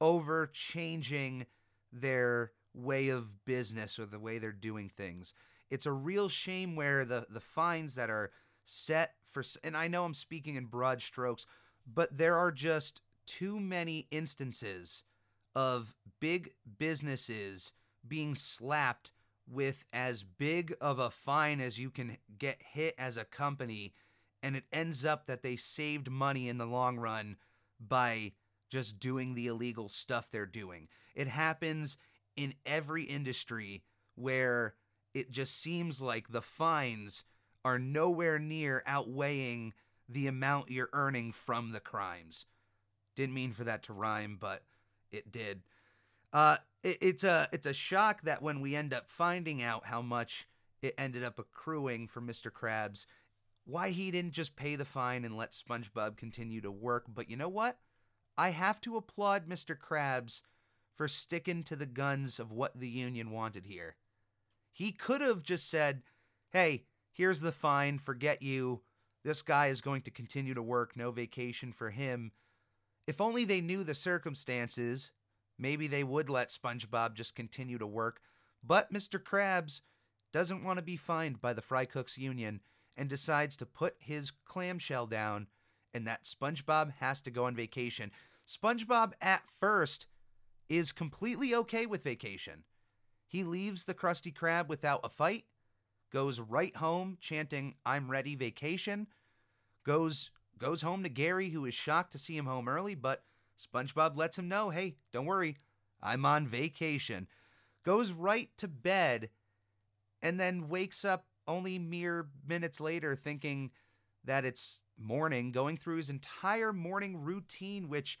over 0.00 0.46
changing 0.46 1.46
their 1.92 2.52
way 2.74 3.08
of 3.08 3.44
business 3.44 3.98
or 3.98 4.06
the 4.06 4.18
way 4.18 4.38
they're 4.38 4.52
doing 4.52 4.88
things. 4.88 5.34
It's 5.70 5.86
a 5.86 5.92
real 5.92 6.28
shame 6.28 6.76
where 6.76 7.04
the 7.04 7.26
the 7.28 7.40
fines 7.40 7.94
that 7.96 8.10
are 8.10 8.30
set 8.64 9.14
for 9.26 9.42
and 9.64 9.76
I 9.76 9.88
know 9.88 10.04
I'm 10.04 10.14
speaking 10.14 10.56
in 10.56 10.66
broad 10.66 11.02
strokes, 11.02 11.46
but 11.86 12.16
there 12.16 12.36
are 12.36 12.52
just 12.52 13.00
too 13.26 13.60
many 13.60 14.06
instances 14.10 15.02
of 15.54 15.94
big 16.20 16.50
businesses 16.78 17.72
being 18.06 18.34
slapped 18.34 19.12
with 19.50 19.84
as 19.92 20.22
big 20.22 20.74
of 20.80 20.98
a 20.98 21.10
fine 21.10 21.60
as 21.60 21.78
you 21.78 21.90
can 21.90 22.16
get 22.38 22.58
hit 22.62 22.94
as 22.98 23.16
a 23.16 23.24
company 23.24 23.92
and 24.42 24.56
it 24.56 24.64
ends 24.72 25.04
up 25.04 25.26
that 25.26 25.42
they 25.42 25.56
saved 25.56 26.10
money 26.10 26.48
in 26.48 26.58
the 26.58 26.66
long 26.66 26.98
run 26.98 27.36
by 27.80 28.32
just 28.68 28.98
doing 28.98 29.34
the 29.34 29.46
illegal 29.46 29.88
stuff 29.88 30.30
they're 30.30 30.46
doing. 30.46 30.88
It 31.14 31.28
happens 31.28 31.96
in 32.36 32.54
every 32.66 33.04
industry 33.04 33.82
where 34.14 34.74
it 35.14 35.30
just 35.30 35.60
seems 35.60 36.00
like 36.00 36.28
the 36.28 36.42
fines 36.42 37.24
are 37.64 37.78
nowhere 37.78 38.38
near 38.38 38.82
outweighing 38.86 39.72
the 40.08 40.26
amount 40.26 40.70
you're 40.70 40.90
earning 40.92 41.32
from 41.32 41.70
the 41.70 41.80
crimes. 41.80 42.46
Didn't 43.16 43.34
mean 43.34 43.52
for 43.52 43.64
that 43.64 43.82
to 43.84 43.92
rhyme, 43.92 44.38
but 44.40 44.62
it 45.10 45.30
did. 45.32 45.62
Uh, 46.32 46.56
it, 46.82 46.98
it's 47.00 47.24
a 47.24 47.48
it's 47.52 47.66
a 47.66 47.72
shock 47.72 48.22
that 48.22 48.42
when 48.42 48.60
we 48.60 48.76
end 48.76 48.94
up 48.94 49.08
finding 49.08 49.62
out 49.62 49.86
how 49.86 50.02
much 50.02 50.46
it 50.82 50.94
ended 50.96 51.24
up 51.24 51.38
accruing 51.38 52.06
for 52.06 52.20
Mr. 52.20 52.50
Krabs, 52.50 53.06
why 53.64 53.90
he 53.90 54.10
didn't 54.10 54.32
just 54.32 54.56
pay 54.56 54.76
the 54.76 54.84
fine 54.84 55.24
and 55.24 55.36
let 55.36 55.50
SpongeBob 55.50 56.16
continue 56.16 56.60
to 56.60 56.70
work. 56.70 57.06
But 57.12 57.28
you 57.28 57.36
know 57.36 57.48
what? 57.48 57.78
I 58.38 58.50
have 58.50 58.80
to 58.82 58.96
applaud 58.96 59.48
Mr. 59.48 59.76
Krabs 59.76 60.42
for 60.94 61.08
sticking 61.08 61.64
to 61.64 61.74
the 61.74 61.86
guns 61.86 62.38
of 62.38 62.52
what 62.52 62.78
the 62.78 62.88
union 62.88 63.32
wanted 63.32 63.66
here. 63.66 63.96
He 64.72 64.92
could 64.92 65.20
have 65.20 65.42
just 65.42 65.68
said, 65.68 66.02
hey, 66.50 66.84
here's 67.12 67.40
the 67.40 67.50
fine, 67.50 67.98
forget 67.98 68.40
you. 68.40 68.82
This 69.24 69.42
guy 69.42 69.66
is 69.66 69.80
going 69.80 70.02
to 70.02 70.12
continue 70.12 70.54
to 70.54 70.62
work, 70.62 70.96
no 70.96 71.10
vacation 71.10 71.72
for 71.72 71.90
him. 71.90 72.30
If 73.08 73.20
only 73.20 73.44
they 73.44 73.60
knew 73.60 73.82
the 73.82 73.94
circumstances, 73.94 75.10
maybe 75.58 75.88
they 75.88 76.04
would 76.04 76.30
let 76.30 76.50
SpongeBob 76.50 77.14
just 77.14 77.34
continue 77.34 77.78
to 77.78 77.86
work. 77.88 78.20
But 78.62 78.92
Mr. 78.92 79.20
Krabs 79.20 79.80
doesn't 80.32 80.62
want 80.62 80.78
to 80.78 80.84
be 80.84 80.96
fined 80.96 81.40
by 81.40 81.54
the 81.54 81.62
Fry 81.62 81.86
Cooks 81.86 82.16
Union 82.16 82.60
and 82.96 83.08
decides 83.08 83.56
to 83.56 83.66
put 83.66 83.96
his 83.98 84.30
clamshell 84.30 85.08
down 85.08 85.48
and 85.94 86.06
that 86.06 86.24
SpongeBob 86.24 86.92
has 87.00 87.22
to 87.22 87.30
go 87.30 87.44
on 87.44 87.54
vacation. 87.54 88.10
SpongeBob 88.48 89.12
at 89.20 89.42
first 89.60 90.06
is 90.70 90.90
completely 90.90 91.54
okay 91.54 91.84
with 91.84 92.02
vacation. 92.02 92.64
He 93.26 93.44
leaves 93.44 93.84
the 93.84 93.92
Krusty 93.92 94.32
Krab 94.32 94.68
without 94.68 95.00
a 95.04 95.10
fight, 95.10 95.44
goes 96.10 96.40
right 96.40 96.74
home 96.74 97.18
chanting 97.20 97.74
I'm 97.84 98.10
ready 98.10 98.34
vacation, 98.34 99.08
goes 99.84 100.30
goes 100.56 100.80
home 100.80 101.02
to 101.02 101.10
Gary 101.10 101.50
who 101.50 101.66
is 101.66 101.74
shocked 101.74 102.12
to 102.12 102.18
see 102.18 102.38
him 102.38 102.46
home 102.46 102.68
early, 102.68 102.94
but 102.94 103.22
SpongeBob 103.58 104.16
lets 104.16 104.38
him 104.38 104.48
know, 104.48 104.70
"Hey, 104.70 104.96
don't 105.12 105.26
worry. 105.26 105.58
I'm 106.02 106.24
on 106.24 106.48
vacation." 106.48 107.28
Goes 107.82 108.12
right 108.12 108.50
to 108.56 108.66
bed 108.66 109.28
and 110.22 110.40
then 110.40 110.68
wakes 110.68 111.04
up 111.04 111.26
only 111.46 111.78
mere 111.78 112.30
minutes 112.46 112.80
later 112.80 113.14
thinking 113.14 113.72
that 114.24 114.46
it's 114.46 114.80
morning, 114.96 115.52
going 115.52 115.76
through 115.76 115.96
his 115.96 116.10
entire 116.10 116.72
morning 116.72 117.18
routine 117.18 117.88
which 117.88 118.18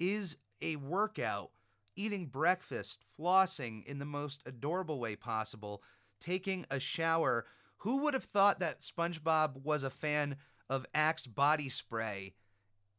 is 0.00 0.36
a 0.60 0.76
workout 0.76 1.50
eating 1.94 2.26
breakfast, 2.26 3.04
flossing 3.18 3.84
in 3.84 3.98
the 3.98 4.04
most 4.04 4.42
adorable 4.46 4.98
way 4.98 5.14
possible, 5.14 5.82
taking 6.20 6.64
a 6.70 6.80
shower. 6.80 7.44
Who 7.78 7.98
would 7.98 8.14
have 8.14 8.24
thought 8.24 8.58
that 8.60 8.80
SpongeBob 8.80 9.62
was 9.62 9.82
a 9.82 9.90
fan 9.90 10.36
of 10.68 10.86
Axe 10.94 11.26
body 11.26 11.68
spray 11.68 12.34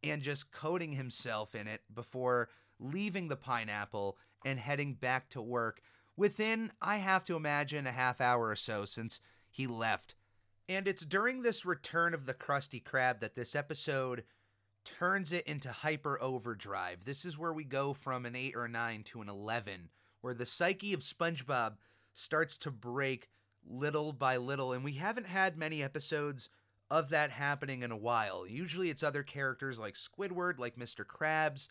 and 0.03 0.22
just 0.22 0.51
coating 0.51 0.93
himself 0.93 1.55
in 1.55 1.67
it 1.67 1.81
before 1.93 2.50
leaving 2.79 3.27
the 3.27 3.36
pineapple 3.36 4.17
and 4.46 4.60
heading 4.60 4.93
back 4.93 5.29
to 5.29 5.41
work 5.41 5.81
within, 6.17 6.72
I 6.81 6.98
have 6.98 7.24
to 7.25 7.36
imagine, 7.36 7.88
a 7.88 7.91
half 7.91 8.22
hour 8.22 8.50
or 8.50 8.55
so 8.55 8.86
since 8.86 9.20
he 9.50 9.67
left. 9.67 10.15
And 10.67 10.88
it's 10.88 11.05
during 11.05 11.41
this 11.41 11.65
return 11.65 12.13
of 12.13 12.25
the 12.25 12.34
Krusty 12.34 12.81
Krab 12.81 13.20
that 13.20 13.36
this 13.36 13.55
episode 13.55 14.24
turns 14.83 15.31
it 15.31 15.45
into 15.47 15.71
hyper 15.71 16.21
overdrive. 16.21 17.05
This 17.05 17.25
is 17.25 17.38
where 17.38 17.53
we 17.53 17.63
go 17.63 17.93
from 17.93 18.25
an 18.25 18.35
8 18.35 18.55
or 18.55 18.67
9 18.67 19.03
to 19.03 19.21
an 19.21 19.29
11, 19.29 19.89
where 20.21 20.33
the 20.33 20.45
psyche 20.45 20.93
of 20.93 21.01
SpongeBob 21.01 21.75
starts 22.13 22.57
to 22.59 22.71
break 22.71 23.29
little 23.67 24.13
by 24.13 24.38
little. 24.38 24.73
And 24.73 24.83
we 24.83 24.93
haven't 24.93 25.27
had 25.27 25.57
many 25.57 25.83
episodes 25.83 26.50
of 26.89 27.09
that 27.09 27.31
happening 27.31 27.83
in 27.83 27.91
a 27.91 27.97
while. 27.97 28.45
Usually 28.45 28.89
it's 28.89 29.03
other 29.03 29.23
characters 29.23 29.79
like 29.79 29.95
Squidward, 29.95 30.59
like 30.59 30.75
Mr. 30.75 31.05
Krabs. 31.05 31.67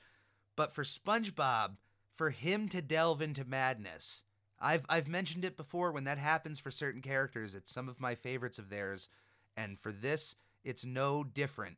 But 0.57 0.73
for 0.73 0.85
SpongeBob, 0.85 1.77
for 2.17 2.31
him 2.31 2.69
to 2.69 2.83
delve 2.83 3.23
into 3.23 3.45
madness, 3.45 4.23
I've, 4.59 4.85
I've 4.89 5.09
mentioned 5.09 5.45
it 5.45 5.57
before 5.57 5.93
when 5.93 6.05
that 6.05 6.19
happens 6.19 6.59
for 6.59 6.71
certain 6.71 7.03
characters. 7.03 7.55
It's 7.55 7.73
some 7.73 7.89
of 7.89 8.01
my 8.01 8.15
favorites 8.15 8.59
of 8.59 8.71
theirs. 8.71 9.09
And 9.57 9.79
for 9.79 9.93
this, 9.93 10.37
it's 10.65 10.85
no 10.85 11.25
different 11.25 11.77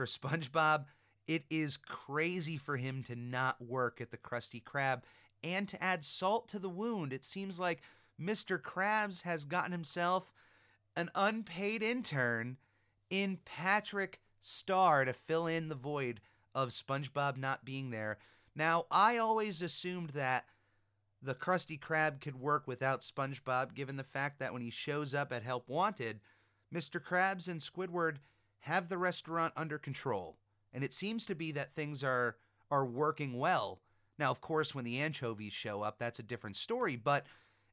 for 0.00 0.06
SpongeBob, 0.06 0.86
it 1.26 1.44
is 1.50 1.76
crazy 1.76 2.56
for 2.56 2.78
him 2.78 3.02
to 3.02 3.14
not 3.14 3.60
work 3.60 4.00
at 4.00 4.10
the 4.10 4.16
Krusty 4.16 4.62
Krab 4.62 5.02
and 5.44 5.68
to 5.68 5.82
add 5.82 6.06
salt 6.06 6.48
to 6.48 6.58
the 6.58 6.70
wound. 6.70 7.12
It 7.12 7.22
seems 7.22 7.60
like 7.60 7.82
Mr. 8.18 8.58
Krabs 8.58 9.20
has 9.24 9.44
gotten 9.44 9.72
himself 9.72 10.32
an 10.96 11.10
unpaid 11.14 11.82
intern 11.82 12.56
in 13.10 13.40
Patrick 13.44 14.20
Star 14.40 15.04
to 15.04 15.12
fill 15.12 15.46
in 15.46 15.68
the 15.68 15.74
void 15.74 16.20
of 16.54 16.70
SpongeBob 16.70 17.36
not 17.36 17.66
being 17.66 17.90
there. 17.90 18.16
Now, 18.56 18.86
I 18.90 19.18
always 19.18 19.60
assumed 19.60 20.10
that 20.10 20.46
the 21.20 21.34
Krusty 21.34 21.78
Krab 21.78 22.22
could 22.22 22.36
work 22.40 22.66
without 22.66 23.02
SpongeBob, 23.02 23.74
given 23.74 23.96
the 23.96 24.04
fact 24.04 24.38
that 24.38 24.54
when 24.54 24.62
he 24.62 24.70
shows 24.70 25.14
up 25.14 25.30
at 25.30 25.42
Help 25.42 25.68
Wanted, 25.68 26.20
Mr. 26.74 27.02
Krabs 27.02 27.48
and 27.48 27.60
Squidward 27.60 28.16
have 28.60 28.88
the 28.88 28.98
restaurant 28.98 29.52
under 29.56 29.78
control. 29.78 30.36
And 30.72 30.84
it 30.84 30.94
seems 30.94 31.26
to 31.26 31.34
be 31.34 31.52
that 31.52 31.74
things 31.74 32.04
are 32.04 32.36
are 32.70 32.84
working 32.84 33.38
well. 33.38 33.80
Now, 34.18 34.30
of 34.30 34.40
course, 34.40 34.74
when 34.74 34.84
the 34.84 35.00
anchovies 35.00 35.52
show 35.52 35.82
up, 35.82 35.98
that's 35.98 36.18
a 36.18 36.24
different 36.24 36.56
story, 36.56 36.94
but 36.94 37.26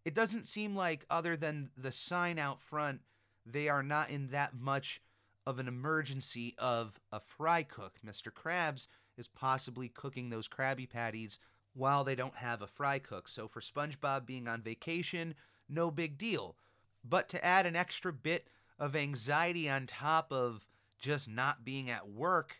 it 0.06 0.16
doesn't 0.16 0.48
seem 0.48 0.76
like 0.76 1.06
other 1.10 1.36
than 1.36 1.70
the 1.78 1.92
sign 1.92 2.40
out 2.40 2.62
front, 2.62 3.02
they 3.46 3.68
are 3.68 3.84
not 3.84 4.10
in 4.10 4.30
that 4.30 4.56
much 4.56 5.02
of 5.46 5.60
an 5.60 5.68
emergency 5.68 6.56
of 6.58 7.00
a 7.12 7.20
fry 7.20 7.64
cook. 7.64 8.00
Mr. 8.06 8.32
Krabs 8.32 8.88
is 9.18 9.28
possibly 9.28 9.90
cooking 9.90 10.30
those 10.30 10.48
Krabby 10.48 10.90
Patties 10.90 11.40
while 11.74 12.04
they 12.04 12.16
don't 12.16 12.38
have 12.38 12.62
a 12.62 12.68
fry 12.68 13.00
cook. 13.00 13.28
So 13.28 13.48
for 13.48 13.62
SpongeBob 13.62 14.26
being 14.26 14.48
on 14.48 14.62
vacation, 14.62 15.36
no 15.70 15.92
big 15.92 16.18
deal. 16.18 16.56
But 17.04 17.30
to 17.30 17.46
add 17.46 17.66
an 17.66 17.76
extra 17.76 18.12
bit 18.12 18.48
of 18.80 18.96
anxiety 18.96 19.70
on 19.70 19.86
top 19.86 20.32
of 20.32 20.68
just 20.98 21.30
not 21.30 21.64
being 21.64 21.90
at 21.90 22.10
work, 22.10 22.58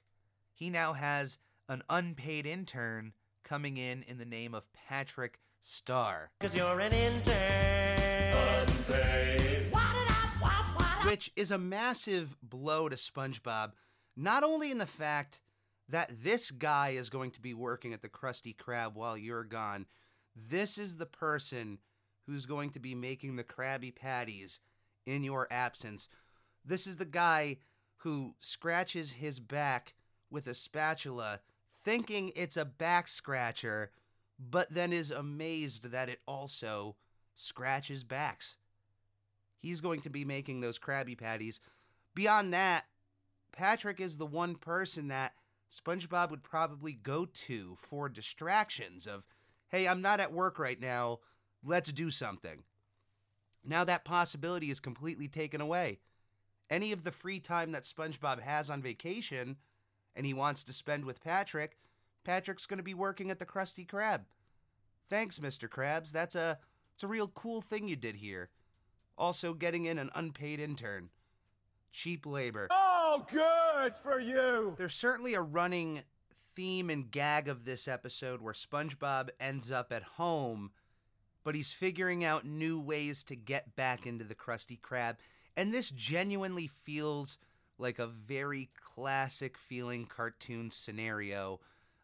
he 0.54 0.70
now 0.70 0.94
has 0.94 1.38
an 1.70 1.84
unpaid 1.90 2.46
intern 2.46 3.14
coming 3.44 3.78
in 3.78 4.04
in 4.04 4.18
the 4.18 4.26
name 4.26 4.54
of 4.54 4.72
Patrick 4.74 5.40
Star. 5.62 6.32
Cause 6.40 6.56
you're 6.56 6.80
an 6.80 6.94
intern. 6.94 8.68
Unpaid. 8.68 9.74
Which 11.06 11.32
is 11.36 11.52
a 11.52 11.58
massive 11.58 12.36
blow 12.44 12.90
to 12.90 12.96
SpongeBob, 12.96 13.72
Not 14.16 14.44
only 14.44 14.72
in 14.72 14.78
the 14.78 14.86
fact 14.86 15.40
that 15.90 16.12
this 16.22 16.52
guy 16.52 16.90
is 16.90 17.10
going 17.10 17.32
to 17.32 17.42
be 17.42 17.54
working 17.54 17.94
at 17.94 18.02
the 18.02 18.10
Krusty 18.10 18.56
Krab 18.56 18.94
while 18.94 19.18
you're 19.18 19.46
gone, 19.46 19.86
this 20.36 20.78
is 20.78 20.98
the 20.98 21.06
person 21.06 21.80
who's 22.26 22.46
going 22.46 22.72
to 22.72 22.80
be 22.80 22.94
making 22.94 23.36
the 23.36 23.44
Krabby 23.44 23.96
Patties 23.96 24.60
in 25.06 25.24
your 25.24 25.48
absence. 25.50 26.10
This 26.66 26.86
is 26.86 26.98
the 26.98 27.06
guy 27.06 27.58
who 27.98 28.36
scratches 28.40 29.12
his 29.12 29.40
back 29.40 29.94
with 30.30 30.48
a 30.48 30.54
spatula, 30.54 31.40
thinking 31.84 32.32
it's 32.36 32.58
a 32.58 32.66
back 32.66 33.08
scratcher, 33.08 33.92
but 34.40 34.70
then 34.70 34.94
is 34.94 35.12
amazed 35.12 35.92
that 35.92 36.10
it 36.10 36.20
also 36.28 36.96
scratches 37.34 38.04
backs. 38.04 38.58
He's 39.60 39.82
going 39.82 40.02
to 40.02 40.10
be 40.10 40.26
making 40.26 40.60
those 40.60 40.80
Krabby 40.80 41.18
Patties. 41.18 41.60
Beyond 42.14 42.54
that, 42.54 42.86
Patrick 43.52 44.00
is 44.00 44.18
the 44.18 44.26
one 44.26 44.56
person 44.56 45.08
that 45.08 45.34
SpongeBob 45.72 46.30
would 46.30 46.44
probably 46.44 46.94
go 46.94 47.26
to 47.26 47.76
for 47.80 48.08
distractions 48.08 49.08
of, 49.08 49.24
hey, 49.70 49.88
I'm 49.88 50.02
not 50.02 50.20
at 50.20 50.32
work 50.32 50.60
right 50.60 50.80
now, 50.80 51.20
let's 51.66 51.92
do 51.92 52.10
something. 52.12 52.64
Now 53.66 53.84
that 53.84 54.06
possibility 54.06 54.70
is 54.70 54.80
completely 54.80 55.28
taken 55.28 55.60
away. 55.60 56.00
Any 56.70 56.92
of 56.92 57.04
the 57.04 57.12
free 57.12 57.40
time 57.40 57.72
that 57.72 57.84
SpongeBob 57.84 58.42
has 58.42 58.70
on 58.70 58.82
vacation 58.82 59.58
and 60.16 60.26
he 60.26 60.34
wants 60.34 60.64
to 60.66 60.74
spend 60.74 61.06
with 61.06 61.24
Patrick, 61.24 61.78
Patrick's 62.24 62.66
going 62.66 62.78
to 62.78 62.84
be 62.84 62.94
working 62.94 63.32
at 63.32 63.40
the 63.40 63.46
Krusty 63.46 63.88
Krab. 63.88 64.22
Thanks, 65.10 65.40
Mr. 65.40 65.70
Krabs. 65.70 66.12
That's 66.12 66.36
a 66.36 66.60
it's 66.94 67.04
a 67.04 67.08
real 67.08 67.28
cool 67.30 67.62
thing 67.62 67.88
you 67.88 67.96
did 67.96 68.16
here. 68.16 68.50
Also 69.18 69.54
getting 69.54 69.86
in 69.86 69.98
an 69.98 70.10
unpaid 70.16 70.60
intern. 70.60 71.10
Cheap 71.92 72.26
labor. 72.26 72.68
Oh, 72.70 73.26
good 73.32 73.96
for 73.96 74.20
you. 74.20 74.76
There's 74.78 74.94
certainly 74.96 75.34
a 75.36 75.42
running 75.42 76.02
theme 76.56 76.90
and 76.90 77.10
gag 77.10 77.48
of 77.48 77.66
this 77.66 77.88
episode 77.88 78.42
where 78.42 78.54
SpongeBob 78.54 79.30
ends 79.40 79.72
up 79.72 79.94
at 79.94 80.04
home, 80.04 80.72
but 81.44 81.56
he's 81.56 81.72
figuring 81.72 82.24
out 82.26 82.46
new 82.46 82.80
ways 82.80 83.24
to 83.26 83.36
get 83.36 83.76
back 83.76 84.06
into 84.06 84.26
the 84.26 84.36
Krusty 84.36 84.80
Krab. 84.80 85.18
And 85.58 85.74
this 85.74 85.90
genuinely 85.90 86.68
feels 86.68 87.40
like 87.80 87.98
a 87.98 88.08
very 88.08 88.70
classic 88.80 89.58
feeling 89.58 90.06
cartoon 90.06 90.70
scenario 90.70 91.60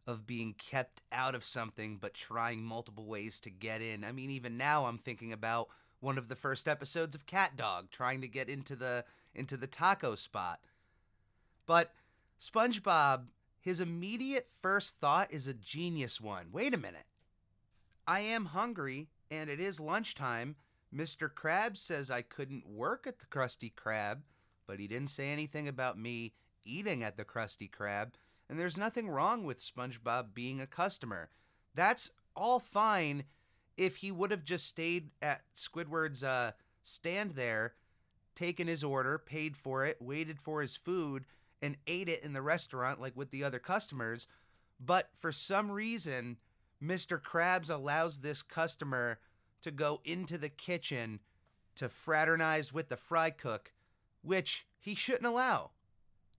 of 0.07 0.27
being 0.27 0.53
kept 0.55 1.01
out 1.11 1.35
of 1.35 1.45
something 1.45 1.97
but 1.97 2.15
trying 2.15 2.63
multiple 2.63 3.05
ways 3.05 3.39
to 3.41 3.49
get 3.49 3.81
in. 3.81 4.03
I 4.03 4.11
mean, 4.11 4.31
even 4.31 4.57
now 4.57 4.85
I'm 4.85 4.97
thinking 4.97 5.31
about 5.31 5.69
one 5.99 6.17
of 6.17 6.27
the 6.27 6.35
first 6.35 6.67
episodes 6.67 7.15
of 7.15 7.27
Cat 7.27 7.55
Dog 7.55 7.89
trying 7.91 8.21
to 8.21 8.27
get 8.27 8.49
into 8.49 8.75
the 8.75 9.05
into 9.33 9.55
the 9.55 9.67
taco 9.67 10.15
spot. 10.15 10.59
But 11.65 11.93
SpongeBob, 12.41 13.27
his 13.61 13.79
immediate 13.79 14.49
first 14.61 14.97
thought 14.99 15.31
is 15.31 15.47
a 15.47 15.53
genius 15.53 16.19
one. 16.19 16.47
Wait 16.51 16.73
a 16.73 16.77
minute. 16.77 17.05
I 18.05 18.19
am 18.19 18.45
hungry 18.45 19.07
and 19.31 19.49
it 19.49 19.59
is 19.59 19.79
lunchtime. 19.79 20.55
Mr. 20.95 21.29
Krabs 21.29 21.77
says 21.77 22.11
I 22.11 22.21
couldn't 22.21 22.67
work 22.67 23.07
at 23.07 23.19
the 23.19 23.25
Krusty 23.25 23.73
Krab, 23.73 24.21
but 24.67 24.79
he 24.79 24.87
didn't 24.87 25.09
say 25.09 25.31
anything 25.31 25.67
about 25.67 25.97
me 25.97 26.33
eating 26.63 27.03
at 27.03 27.17
the 27.17 27.25
Krusty 27.25 27.69
Krab, 27.69 28.11
and 28.49 28.59
there's 28.59 28.77
nothing 28.77 29.09
wrong 29.09 29.43
with 29.43 29.59
SpongeBob 29.59 30.33
being 30.33 30.61
a 30.61 30.67
customer. 30.67 31.29
That's 31.73 32.11
all 32.35 32.59
fine 32.59 33.23
if 33.77 33.97
he 33.97 34.11
would 34.11 34.31
have 34.31 34.43
just 34.43 34.67
stayed 34.67 35.09
at 35.21 35.41
Squidward's 35.55 36.23
uh, 36.23 36.51
stand 36.83 37.31
there, 37.31 37.73
taken 38.35 38.67
his 38.67 38.83
order, 38.83 39.17
paid 39.17 39.57
for 39.57 39.85
it, 39.85 39.97
waited 39.99 40.39
for 40.39 40.61
his 40.61 40.75
food, 40.75 41.25
and 41.61 41.77
ate 41.87 42.09
it 42.09 42.23
in 42.23 42.33
the 42.33 42.41
restaurant 42.41 43.01
like 43.01 43.15
with 43.15 43.31
the 43.31 43.43
other 43.43 43.59
customers. 43.59 44.27
But 44.79 45.09
for 45.17 45.31
some 45.31 45.71
reason, 45.71 46.37
Mr. 46.83 47.19
Krabs 47.19 47.69
allows 47.69 48.19
this 48.19 48.43
customer 48.43 49.19
to 49.63 49.71
go 49.71 50.01
into 50.05 50.37
the 50.37 50.49
kitchen 50.49 51.19
to 51.75 51.89
fraternize 51.89 52.71
with 52.71 52.89
the 52.89 52.97
fry 52.97 53.29
cook, 53.29 53.73
which 54.21 54.65
he 54.79 54.95
shouldn't 54.95 55.25
allow. 55.25 55.71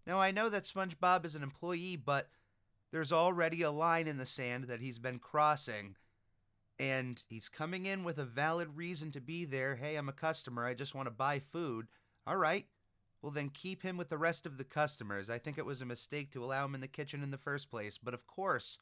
Now, 0.06 0.20
I 0.20 0.30
know 0.30 0.48
that 0.48 0.64
SpongeBob 0.64 1.24
is 1.24 1.34
an 1.34 1.42
employee, 1.42 1.96
but 1.96 2.28
there's 2.92 3.12
already 3.12 3.62
a 3.62 3.70
line 3.70 4.06
in 4.06 4.18
the 4.18 4.26
sand 4.26 4.64
that 4.64 4.80
he's 4.80 4.98
been 4.98 5.18
crossing, 5.18 5.96
and 6.78 7.22
he's 7.28 7.48
coming 7.48 7.86
in 7.86 8.04
with 8.04 8.18
a 8.18 8.24
valid 8.24 8.76
reason 8.76 9.10
to 9.12 9.20
be 9.20 9.44
there. 9.44 9.76
Hey, 9.76 9.96
I'm 9.96 10.08
a 10.08 10.12
customer. 10.12 10.64
I 10.64 10.74
just 10.74 10.94
want 10.94 11.06
to 11.06 11.14
buy 11.14 11.40
food. 11.40 11.86
All 12.26 12.36
right. 12.36 12.66
Well, 13.22 13.32
then 13.32 13.48
keep 13.48 13.82
him 13.82 13.96
with 13.96 14.10
the 14.10 14.18
rest 14.18 14.44
of 14.44 14.58
the 14.58 14.64
customers. 14.64 15.30
I 15.30 15.38
think 15.38 15.56
it 15.56 15.64
was 15.64 15.80
a 15.80 15.86
mistake 15.86 16.30
to 16.32 16.44
allow 16.44 16.66
him 16.66 16.74
in 16.74 16.82
the 16.82 16.86
kitchen 16.86 17.22
in 17.22 17.30
the 17.30 17.38
first 17.38 17.70
place. 17.70 17.96
But 17.96 18.12
of 18.12 18.26
course, 18.26 18.76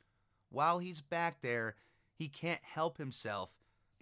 while 0.49 0.81
he's 0.81 1.01
back 1.01 1.41
there, 1.43 1.77
he 2.13 2.29
can't 2.29 2.63
help 2.63 2.99
himself 2.99 3.51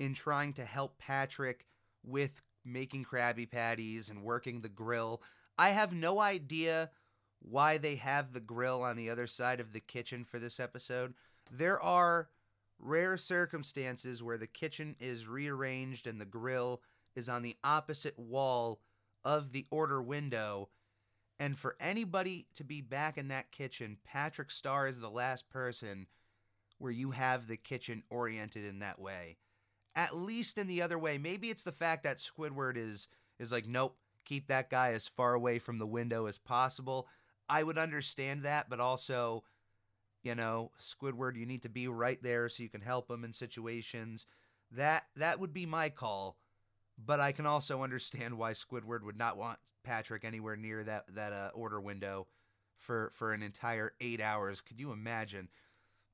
in 0.00 0.14
trying 0.14 0.54
to 0.54 0.64
help 0.64 0.98
Patrick 0.98 1.66
with 2.02 2.42
making 2.64 3.04
Krabby 3.04 3.48
Patties 3.48 4.08
and 4.08 4.24
working 4.24 4.60
the 4.60 4.68
grill. 4.68 5.22
I 5.58 5.70
have 5.70 5.92
no 5.92 6.20
idea 6.20 6.90
why 7.40 7.78
they 7.78 7.96
have 7.96 8.32
the 8.32 8.40
grill 8.40 8.82
on 8.82 8.96
the 8.96 9.10
other 9.10 9.26
side 9.26 9.60
of 9.60 9.72
the 9.72 9.80
kitchen 9.80 10.24
for 10.24 10.38
this 10.38 10.58
episode. 10.58 11.14
There 11.52 11.80
are 11.80 12.30
rare 12.78 13.18
circumstances 13.18 14.22
where 14.22 14.38
the 14.38 14.46
kitchen 14.46 14.96
is 14.98 15.28
rearranged 15.28 16.06
and 16.06 16.18
the 16.18 16.24
grill 16.24 16.80
is 17.14 17.28
on 17.28 17.42
the 17.42 17.56
opposite 17.62 18.18
wall 18.18 18.80
of 19.22 19.52
the 19.52 19.66
order 19.70 20.00
window. 20.02 20.70
And 21.38 21.58
for 21.58 21.76
anybody 21.78 22.46
to 22.54 22.64
be 22.64 22.80
back 22.80 23.18
in 23.18 23.28
that 23.28 23.52
kitchen, 23.52 23.98
Patrick 24.04 24.50
Star 24.50 24.86
is 24.86 24.98
the 24.98 25.10
last 25.10 25.50
person 25.50 26.06
where 26.78 26.92
you 26.92 27.10
have 27.10 27.46
the 27.46 27.58
kitchen 27.58 28.02
oriented 28.08 28.64
in 28.64 28.78
that 28.78 28.98
way. 28.98 29.36
At 29.96 30.14
least 30.14 30.58
in 30.58 30.66
the 30.66 30.82
other 30.82 30.98
way. 30.98 31.18
Maybe 31.18 31.50
it's 31.50 31.64
the 31.64 31.72
fact 31.72 32.04
that 32.04 32.18
Squidward 32.18 32.76
is 32.76 33.08
is 33.38 33.50
like, 33.50 33.66
nope, 33.66 33.96
keep 34.24 34.46
that 34.48 34.70
guy 34.70 34.92
as 34.92 35.08
far 35.08 35.34
away 35.34 35.58
from 35.58 35.78
the 35.78 35.86
window 35.86 36.26
as 36.26 36.38
possible. 36.38 37.08
I 37.48 37.62
would 37.62 37.78
understand 37.78 38.44
that, 38.44 38.70
but 38.70 38.78
also, 38.78 39.42
you 40.22 40.34
know, 40.34 40.70
Squidward, 40.80 41.36
you 41.36 41.46
need 41.46 41.62
to 41.62 41.68
be 41.68 41.88
right 41.88 42.22
there 42.22 42.48
so 42.48 42.62
you 42.62 42.68
can 42.68 42.80
help 42.80 43.10
him 43.10 43.24
in 43.24 43.32
situations. 43.32 44.26
That 44.70 45.04
that 45.16 45.40
would 45.40 45.52
be 45.52 45.66
my 45.66 45.88
call. 45.88 46.36
But 47.04 47.18
I 47.18 47.32
can 47.32 47.46
also 47.46 47.82
understand 47.82 48.38
why 48.38 48.52
Squidward 48.52 49.02
would 49.02 49.18
not 49.18 49.36
want 49.36 49.58
Patrick 49.82 50.24
anywhere 50.24 50.56
near 50.56 50.84
that 50.84 51.04
that 51.14 51.32
uh, 51.32 51.50
order 51.54 51.80
window 51.80 52.28
for 52.76 53.10
for 53.14 53.32
an 53.32 53.42
entire 53.42 53.92
eight 54.00 54.20
hours. 54.20 54.60
Could 54.60 54.78
you 54.78 54.92
imagine? 54.92 55.48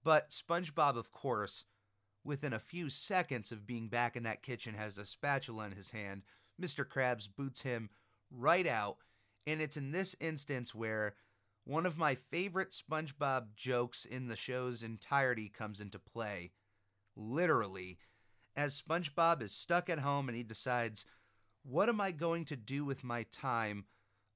But 0.02 0.30
SpongeBob, 0.30 0.96
of 0.96 1.10
course, 1.10 1.64
within 2.26 2.52
a 2.52 2.58
few 2.58 2.90
seconds 2.90 3.52
of 3.52 3.66
being 3.66 3.88
back 3.88 4.16
in 4.16 4.24
that 4.24 4.42
kitchen, 4.42 4.74
has 4.74 4.98
a 4.98 5.06
spatula 5.06 5.66
in 5.66 5.72
his 5.72 5.90
hand. 5.90 6.22
Mr. 6.60 6.84
Krabs 6.84 7.28
boots 7.34 7.62
him 7.62 7.90
right 8.30 8.66
out, 8.66 8.98
and 9.46 9.60
it's 9.60 9.76
in 9.76 9.92
this 9.92 10.16
instance 10.20 10.74
where 10.74 11.14
one 11.64 11.86
of 11.86 11.98
my 11.98 12.14
favorite 12.14 12.70
SpongeBob 12.70 13.54
jokes 13.56 14.04
in 14.04 14.28
the 14.28 14.36
show's 14.36 14.82
entirety 14.82 15.48
comes 15.48 15.80
into 15.80 15.98
play. 15.98 16.52
Literally, 17.16 17.98
as 18.54 18.80
SpongeBob 18.80 19.42
is 19.42 19.52
stuck 19.52 19.90
at 19.90 19.98
home 20.00 20.28
and 20.28 20.36
he 20.36 20.42
decides, 20.42 21.04
What 21.62 21.88
am 21.88 22.00
I 22.00 22.12
going 22.12 22.44
to 22.46 22.56
do 22.56 22.84
with 22.84 23.04
my 23.04 23.24
time? 23.32 23.86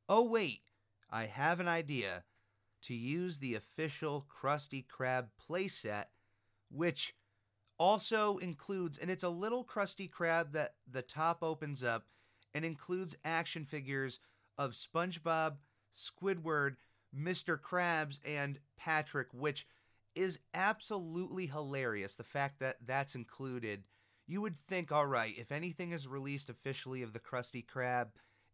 Oh, 0.08 0.28
wait, 0.28 0.62
I 1.10 1.26
have 1.26 1.60
an 1.60 1.68
idea 1.68 2.24
to 2.82 2.94
use 2.94 3.38
the 3.38 3.54
official 3.54 4.26
Krusty 4.28 4.84
Krab 4.86 5.28
playset, 5.40 6.06
which 6.70 7.14
also 7.80 8.36
includes, 8.36 8.98
and 8.98 9.10
it's 9.10 9.24
a 9.24 9.30
little 9.30 9.64
Krusty 9.64 10.08
Krab 10.08 10.52
that 10.52 10.74
the 10.88 11.02
top 11.02 11.42
opens 11.42 11.82
up 11.82 12.04
and 12.54 12.64
includes 12.64 13.16
action 13.24 13.64
figures 13.64 14.20
of 14.58 14.72
SpongeBob, 14.72 15.56
Squidward, 15.92 16.76
Mr. 17.18 17.58
Krabs, 17.58 18.20
and 18.24 18.58
Patrick, 18.76 19.28
which 19.32 19.66
is 20.14 20.38
absolutely 20.52 21.46
hilarious. 21.46 22.16
The 22.16 22.22
fact 22.22 22.60
that 22.60 22.76
that's 22.84 23.14
included, 23.14 23.84
you 24.26 24.42
would 24.42 24.58
think, 24.58 24.92
all 24.92 25.06
right, 25.06 25.34
if 25.38 25.50
anything 25.50 25.92
is 25.92 26.06
released 26.06 26.50
officially 26.50 27.02
of 27.02 27.14
the 27.14 27.20
Krusty 27.20 27.64
Krab, 27.64 28.08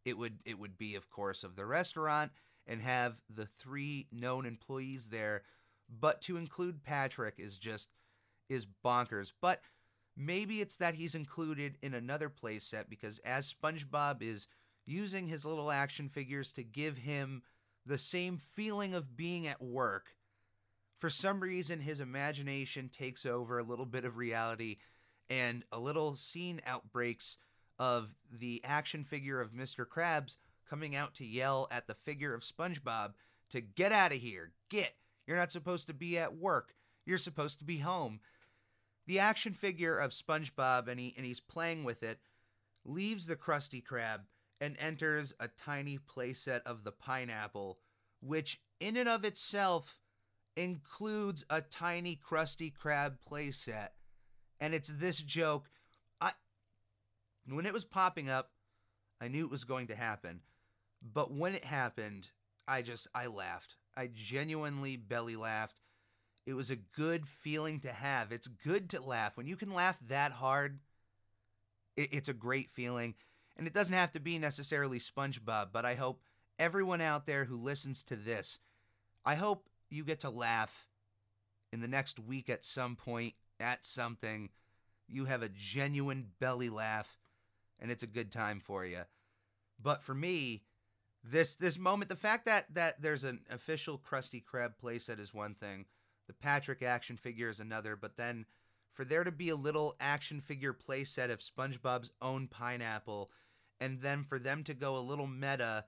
it 0.04 0.16
would 0.16 0.38
it 0.44 0.58
would 0.58 0.78
be, 0.78 0.94
of 0.94 1.10
course, 1.10 1.42
of 1.42 1.56
the 1.56 1.66
restaurant 1.66 2.30
and 2.68 2.80
have 2.80 3.16
the 3.28 3.46
three 3.46 4.06
known 4.12 4.46
employees 4.46 5.08
there. 5.08 5.42
But 5.88 6.22
to 6.22 6.36
include 6.36 6.84
Patrick 6.84 7.34
is 7.38 7.56
just 7.56 7.90
is 8.48 8.66
bonkers. 8.84 9.32
But 9.40 9.60
maybe 10.16 10.60
it's 10.60 10.76
that 10.78 10.94
he's 10.94 11.14
included 11.14 11.78
in 11.82 11.94
another 11.94 12.30
playset 12.30 12.84
because 12.88 13.18
as 13.20 13.52
SpongeBob 13.52 14.22
is 14.22 14.46
using 14.86 15.26
his 15.26 15.44
little 15.44 15.70
action 15.70 16.08
figures 16.08 16.52
to 16.54 16.62
give 16.62 16.96
him 16.98 17.42
the 17.84 17.98
same 17.98 18.36
feeling 18.36 18.94
of 18.94 19.16
being 19.16 19.46
at 19.46 19.62
work. 19.62 20.14
For 20.98 21.10
some 21.10 21.40
reason, 21.40 21.80
his 21.80 22.00
imagination 22.00 22.88
takes 22.88 23.26
over 23.26 23.58
a 23.58 23.64
little 23.64 23.84
bit 23.84 24.04
of 24.04 24.16
reality, 24.16 24.78
and 25.28 25.64
a 25.72 25.78
little 25.78 26.16
scene 26.16 26.60
outbreaks 26.64 27.36
of 27.78 28.14
the 28.30 28.62
action 28.64 29.04
figure 29.04 29.40
of 29.40 29.52
Mr. 29.52 29.84
Krabs 29.86 30.36
coming 30.68 30.96
out 30.96 31.14
to 31.14 31.26
yell 31.26 31.68
at 31.70 31.86
the 31.86 31.94
figure 31.94 32.34
of 32.34 32.42
SpongeBob 32.42 33.12
to 33.50 33.60
get 33.60 33.92
out 33.92 34.12
of 34.12 34.18
here. 34.18 34.52
Get. 34.70 34.94
You're 35.26 35.36
not 35.36 35.52
supposed 35.52 35.86
to 35.88 35.94
be 35.94 36.16
at 36.18 36.36
work. 36.36 36.74
You're 37.04 37.18
supposed 37.18 37.58
to 37.58 37.64
be 37.64 37.78
home. 37.78 38.20
The 39.06 39.18
action 39.20 39.54
figure 39.54 39.96
of 39.96 40.10
SpongeBob, 40.10 40.88
and, 40.88 40.98
he, 40.98 41.14
and 41.16 41.24
he's 41.24 41.40
playing 41.40 41.84
with 41.84 42.02
it, 42.02 42.18
leaves 42.84 43.26
the 43.26 43.36
Krusty 43.36 43.82
Krab 43.82 44.20
and 44.60 44.76
enters 44.78 45.34
a 45.38 45.48
tiny 45.48 45.98
playset 45.98 46.62
of 46.62 46.82
the 46.84 46.92
pineapple, 46.92 47.78
which 48.20 48.60
in 48.80 48.96
and 48.96 49.08
of 49.08 49.24
itself 49.24 50.00
includes 50.56 51.44
a 51.50 51.60
tiny 51.60 52.16
Krusty 52.16 52.72
Krab 52.72 53.16
playset. 53.30 53.88
And 54.60 54.74
it's 54.74 54.88
this 54.88 55.18
joke. 55.18 55.68
I 56.20 56.32
when 57.46 57.66
it 57.66 57.74
was 57.74 57.84
popping 57.84 58.30
up, 58.30 58.50
I 59.20 59.28
knew 59.28 59.44
it 59.44 59.50
was 59.50 59.64
going 59.64 59.88
to 59.88 59.96
happen. 59.96 60.40
But 61.02 61.32
when 61.32 61.54
it 61.54 61.64
happened, 61.64 62.28
I 62.66 62.82
just 62.82 63.06
I 63.14 63.26
laughed. 63.26 63.76
I 63.96 64.08
genuinely 64.12 64.96
belly 64.96 65.36
laughed. 65.36 65.76
It 66.46 66.54
was 66.54 66.70
a 66.70 66.76
good 66.76 67.26
feeling 67.26 67.80
to 67.80 67.92
have. 67.92 68.30
It's 68.30 68.46
good 68.46 68.90
to 68.90 69.02
laugh. 69.02 69.36
When 69.36 69.48
you 69.48 69.56
can 69.56 69.74
laugh 69.74 69.98
that 70.08 70.30
hard, 70.30 70.78
it, 71.96 72.12
it's 72.12 72.28
a 72.28 72.34
great 72.34 72.70
feeling. 72.70 73.14
And 73.56 73.66
it 73.66 73.74
doesn't 73.74 73.94
have 73.94 74.12
to 74.12 74.20
be 74.20 74.38
necessarily 74.38 75.00
SpongeBob, 75.00 75.68
but 75.72 75.84
I 75.84 75.94
hope 75.94 76.22
everyone 76.58 77.00
out 77.00 77.26
there 77.26 77.44
who 77.44 77.56
listens 77.56 78.02
to 78.04 78.16
this, 78.16 78.58
I 79.24 79.34
hope 79.34 79.68
you 79.90 80.04
get 80.04 80.20
to 80.20 80.30
laugh 80.30 80.88
in 81.72 81.80
the 81.80 81.88
next 81.88 82.20
week 82.20 82.48
at 82.48 82.64
some 82.64 82.96
point 82.96 83.34
at 83.58 83.84
something. 83.84 84.50
You 85.08 85.24
have 85.24 85.42
a 85.42 85.48
genuine 85.48 86.26
belly 86.38 86.68
laugh, 86.68 87.18
and 87.80 87.90
it's 87.90 88.02
a 88.02 88.08
good 88.08 88.30
time 88.30 88.60
for 88.60 88.84
you. 88.84 89.00
But 89.82 90.02
for 90.02 90.14
me, 90.14 90.62
this 91.24 91.56
this 91.56 91.78
moment, 91.78 92.08
the 92.08 92.16
fact 92.16 92.46
that 92.46 92.66
that 92.74 93.02
there's 93.02 93.24
an 93.24 93.40
official 93.50 93.98
Krusty 93.98 94.42
Krab 94.44 94.74
playset 94.82 95.20
is 95.20 95.34
one 95.34 95.54
thing. 95.54 95.86
The 96.26 96.32
Patrick 96.32 96.82
action 96.82 97.16
figure 97.16 97.48
is 97.48 97.60
another, 97.60 97.96
but 97.96 98.16
then 98.16 98.46
for 98.92 99.04
there 99.04 99.24
to 99.24 99.32
be 99.32 99.50
a 99.50 99.56
little 99.56 99.94
action 100.00 100.40
figure 100.40 100.74
playset 100.74 101.30
of 101.30 101.40
SpongeBob's 101.40 102.10
own 102.22 102.48
pineapple, 102.48 103.30
and 103.80 104.00
then 104.00 104.24
for 104.24 104.38
them 104.38 104.64
to 104.64 104.74
go 104.74 104.96
a 104.96 104.98
little 104.98 105.26
meta 105.26 105.84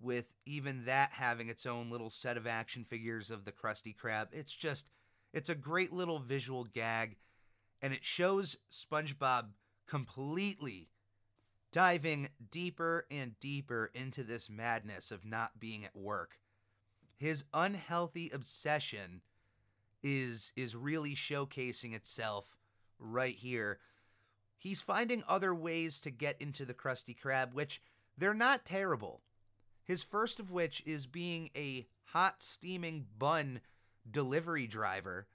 with 0.00 0.26
even 0.44 0.84
that 0.84 1.10
having 1.12 1.48
its 1.48 1.66
own 1.66 1.90
little 1.90 2.10
set 2.10 2.36
of 2.36 2.46
action 2.46 2.84
figures 2.84 3.30
of 3.30 3.44
the 3.44 3.52
Krusty 3.52 3.96
Krab, 3.96 4.28
it's 4.32 4.52
just 4.52 4.88
it's 5.32 5.48
a 5.48 5.54
great 5.54 5.92
little 5.92 6.18
visual 6.18 6.64
gag, 6.64 7.16
and 7.82 7.92
it 7.92 8.04
shows 8.04 8.56
SpongeBob 8.72 9.50
completely 9.86 10.88
diving 11.70 12.28
deeper 12.50 13.06
and 13.10 13.38
deeper 13.40 13.90
into 13.94 14.22
this 14.22 14.48
madness 14.50 15.10
of 15.10 15.24
not 15.24 15.60
being 15.60 15.84
at 15.84 15.96
work. 15.96 16.38
His 17.16 17.44
unhealthy 17.52 18.30
obsession 18.32 19.22
is 20.02 20.52
is 20.56 20.76
really 20.76 21.14
showcasing 21.14 21.94
itself 21.94 22.56
right 22.98 23.36
here. 23.36 23.78
He's 24.56 24.80
finding 24.80 25.22
other 25.28 25.54
ways 25.54 26.00
to 26.00 26.10
get 26.10 26.40
into 26.40 26.64
the 26.64 26.74
Krusty 26.74 27.16
Krab, 27.16 27.54
which 27.54 27.80
they're 28.16 28.34
not 28.34 28.64
terrible. 28.64 29.22
His 29.84 30.02
first 30.02 30.40
of 30.40 30.50
which 30.50 30.82
is 30.84 31.06
being 31.06 31.50
a 31.56 31.86
hot 32.06 32.42
steaming 32.42 33.06
bun 33.18 33.60
delivery 34.10 34.66
driver, 34.66 35.28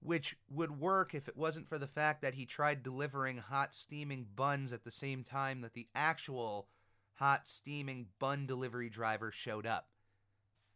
which 0.00 0.36
would 0.50 0.80
work 0.80 1.14
if 1.14 1.28
it 1.28 1.36
wasn't 1.36 1.68
for 1.68 1.78
the 1.78 1.86
fact 1.86 2.22
that 2.22 2.34
he 2.34 2.46
tried 2.46 2.82
delivering 2.82 3.38
hot 3.38 3.74
steaming 3.74 4.26
buns 4.34 4.72
at 4.72 4.84
the 4.84 4.90
same 4.90 5.22
time 5.22 5.60
that 5.60 5.74
the 5.74 5.88
actual 5.94 6.68
hot 7.14 7.46
steaming 7.46 8.06
bun 8.18 8.46
delivery 8.46 8.88
driver 8.88 9.30
showed 9.30 9.66
up 9.66 9.89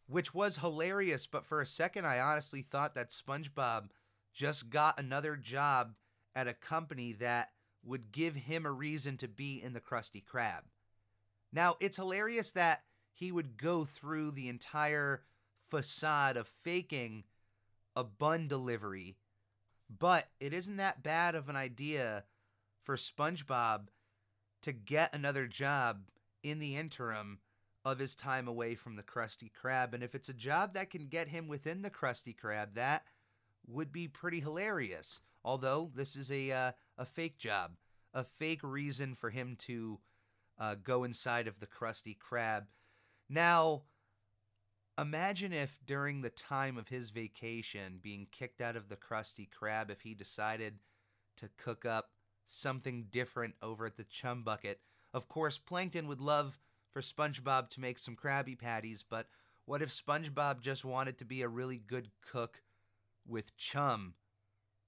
which 0.07 0.33
was 0.33 0.57
hilarious. 0.57 1.27
But 1.27 1.45
for 1.45 1.61
a 1.61 1.65
second, 1.65 2.05
I 2.05 2.19
honestly 2.19 2.61
thought 2.61 2.95
that 2.95 3.09
SpongeBob 3.09 3.89
just 4.33 4.69
got 4.69 4.99
another 4.99 5.35
job 5.35 5.95
at 6.35 6.47
a 6.47 6.53
company 6.53 7.13
that 7.13 7.51
would 7.83 8.11
give 8.11 8.35
him 8.35 8.65
a 8.65 8.71
reason 8.71 9.17
to 9.17 9.27
be 9.27 9.61
in 9.61 9.73
the 9.73 9.79
Krusty 9.79 10.23
Krab. 10.23 10.61
Now, 11.53 11.77
it's 11.79 11.97
hilarious 11.97 12.51
that 12.53 12.83
he 13.13 13.31
would 13.31 13.57
go 13.57 13.85
through 13.85 14.31
the 14.31 14.49
entire 14.49 15.23
facade 15.69 16.35
of 16.35 16.47
faking 16.47 17.23
a 17.95 18.03
bun 18.03 18.47
delivery, 18.47 19.15
but 19.89 20.27
it 20.39 20.53
isn't 20.53 20.77
that 20.77 21.03
bad 21.03 21.35
of 21.35 21.47
an 21.47 21.55
idea 21.55 22.25
for 22.83 22.97
SpongeBob 22.97 23.87
to 24.63 24.73
get 24.73 25.15
another 25.15 25.47
job 25.47 26.09
in 26.43 26.59
the 26.59 26.75
interim 26.75 27.39
of 27.85 27.99
his 27.99 28.15
time 28.15 28.47
away 28.47 28.73
from 28.75 28.95
the 28.95 29.03
Krusty 29.03 29.51
Krab. 29.51 29.93
And 29.93 30.03
if 30.03 30.15
it's 30.15 30.29
a 30.29 30.33
job 30.33 30.73
that 30.73 30.89
can 30.89 31.07
get 31.07 31.27
him 31.27 31.47
within 31.47 31.83
the 31.83 31.91
Krusty 31.91 32.35
Krab, 32.35 32.73
that 32.73 33.03
would 33.67 33.91
be 33.91 34.07
pretty 34.07 34.39
hilarious. 34.39 35.19
Although 35.43 35.91
this 35.93 36.15
is 36.15 36.31
a 36.31 36.51
uh, 36.51 36.71
a 36.97 37.05
fake 37.05 37.37
job, 37.37 37.73
a 38.13 38.23
fake 38.23 38.63
reason 38.63 39.13
for 39.13 39.29
him 39.29 39.55
to 39.59 39.99
uh, 40.57 40.75
go 40.83 41.03
inside 41.03 41.47
of 41.47 41.59
the 41.59 41.67
Krusty 41.67 42.17
Krab. 42.17 42.65
Now, 43.29 43.83
imagine 44.99 45.53
if 45.53 45.79
during 45.85 46.21
the 46.21 46.31
time 46.31 46.77
of 46.77 46.87
his 46.87 47.11
vacation, 47.11 47.99
being 48.01 48.27
kicked 48.31 48.61
out 48.61 48.75
of 48.75 48.89
the 48.89 48.95
Krusty 48.95 49.47
Krab, 49.47 49.91
if 49.91 50.01
he 50.01 50.15
decided 50.15 50.79
to 51.37 51.49
cook 51.57 51.85
up 51.85 52.09
something 52.47 53.07
different 53.11 53.53
over 53.61 53.85
at 53.85 53.97
the 53.97 54.03
Chum 54.05 54.43
Bucket. 54.43 54.79
Of 55.13 55.27
course, 55.27 55.57
Plankton 55.57 56.07
would 56.07 56.21
love 56.21 56.59
for 56.95 57.01
SpongeBob 57.01 57.69
to 57.71 57.81
make 57.81 57.99
some 57.99 58.15
Krabby 58.15 58.57
Patties, 58.57 59.03
but 59.03 59.27
what 59.65 59.81
if 59.81 59.89
SpongeBob 59.89 60.61
just 60.61 60.85
wanted 60.85 61.17
to 61.17 61.25
be 61.25 61.41
a 61.41 61.47
really 61.49 61.77
good 61.77 62.07
cook 62.21 62.61
with 63.27 63.57
Chum 63.57 64.13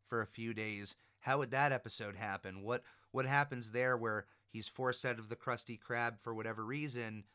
for 0.07 0.21
a 0.21 0.27
few 0.27 0.53
days? 0.53 0.95
How 1.19 1.39
would 1.39 1.51
that 1.51 1.73
episode 1.73 2.15
happen? 2.15 2.63
What 2.63 2.83
what 3.11 3.25
happens 3.25 3.71
there 3.71 3.97
where 3.97 4.25
he's 4.47 4.69
forced 4.69 5.03
out 5.03 5.19
of 5.19 5.27
the 5.27 5.35
Krusty 5.35 5.77
Krab 5.77 6.17
for 6.17 6.33
whatever 6.33 6.63
reason, 6.63 7.25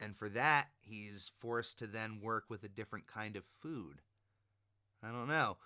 and 0.00 0.16
for 0.16 0.30
that 0.30 0.68
he's 0.80 1.30
forced 1.38 1.78
to 1.80 1.86
then 1.86 2.20
work 2.22 2.44
with 2.48 2.64
a 2.64 2.68
different 2.68 3.06
kind 3.06 3.36
of 3.36 3.44
food? 3.60 4.00
I 5.02 5.08
don't 5.08 5.28
know. 5.28 5.58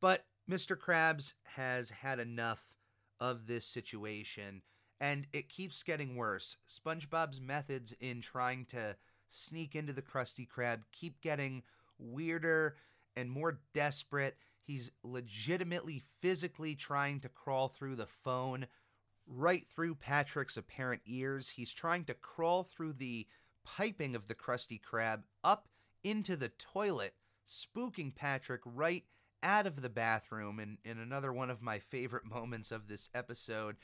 But 0.00 0.24
Mr. 0.50 0.76
Krabs 0.76 1.34
has 1.54 1.90
had 1.90 2.18
enough 2.18 2.74
of 3.20 3.46
this 3.46 3.64
situation 3.64 4.62
and 5.00 5.26
it 5.32 5.48
keeps 5.48 5.82
getting 5.82 6.16
worse. 6.16 6.56
SpongeBob's 6.68 7.40
methods 7.40 7.94
in 8.00 8.20
trying 8.20 8.66
to 8.66 8.96
sneak 9.28 9.74
into 9.74 9.92
the 9.92 10.02
Krusty 10.02 10.46
Krab 10.46 10.82
keep 10.92 11.20
getting 11.20 11.62
weirder 11.98 12.76
and 13.16 13.30
more 13.30 13.60
desperate. 13.72 14.36
He's 14.62 14.90
legitimately 15.02 16.02
physically 16.20 16.74
trying 16.74 17.20
to 17.20 17.28
crawl 17.28 17.68
through 17.68 17.96
the 17.96 18.06
phone 18.06 18.66
right 19.26 19.66
through 19.66 19.94
Patrick's 19.94 20.56
apparent 20.56 21.02
ears. 21.06 21.50
He's 21.50 21.72
trying 21.72 22.04
to 22.06 22.14
crawl 22.14 22.64
through 22.64 22.94
the 22.94 23.26
piping 23.64 24.14
of 24.14 24.28
the 24.28 24.34
Krusty 24.34 24.80
Krab 24.80 25.22
up 25.44 25.68
into 26.02 26.36
the 26.36 26.50
toilet, 26.50 27.14
spooking 27.46 28.14
Patrick 28.14 28.62
right 28.64 29.04
out 29.42 29.66
of 29.66 29.82
the 29.82 29.90
bathroom. 29.90 30.58
And 30.58 30.78
in 30.84 30.98
another 30.98 31.32
one 31.32 31.50
of 31.50 31.62
my 31.62 31.78
favorite 31.78 32.24
moments 32.30 32.72
of 32.72 32.88
this 32.88 33.08
episode, 33.14 33.76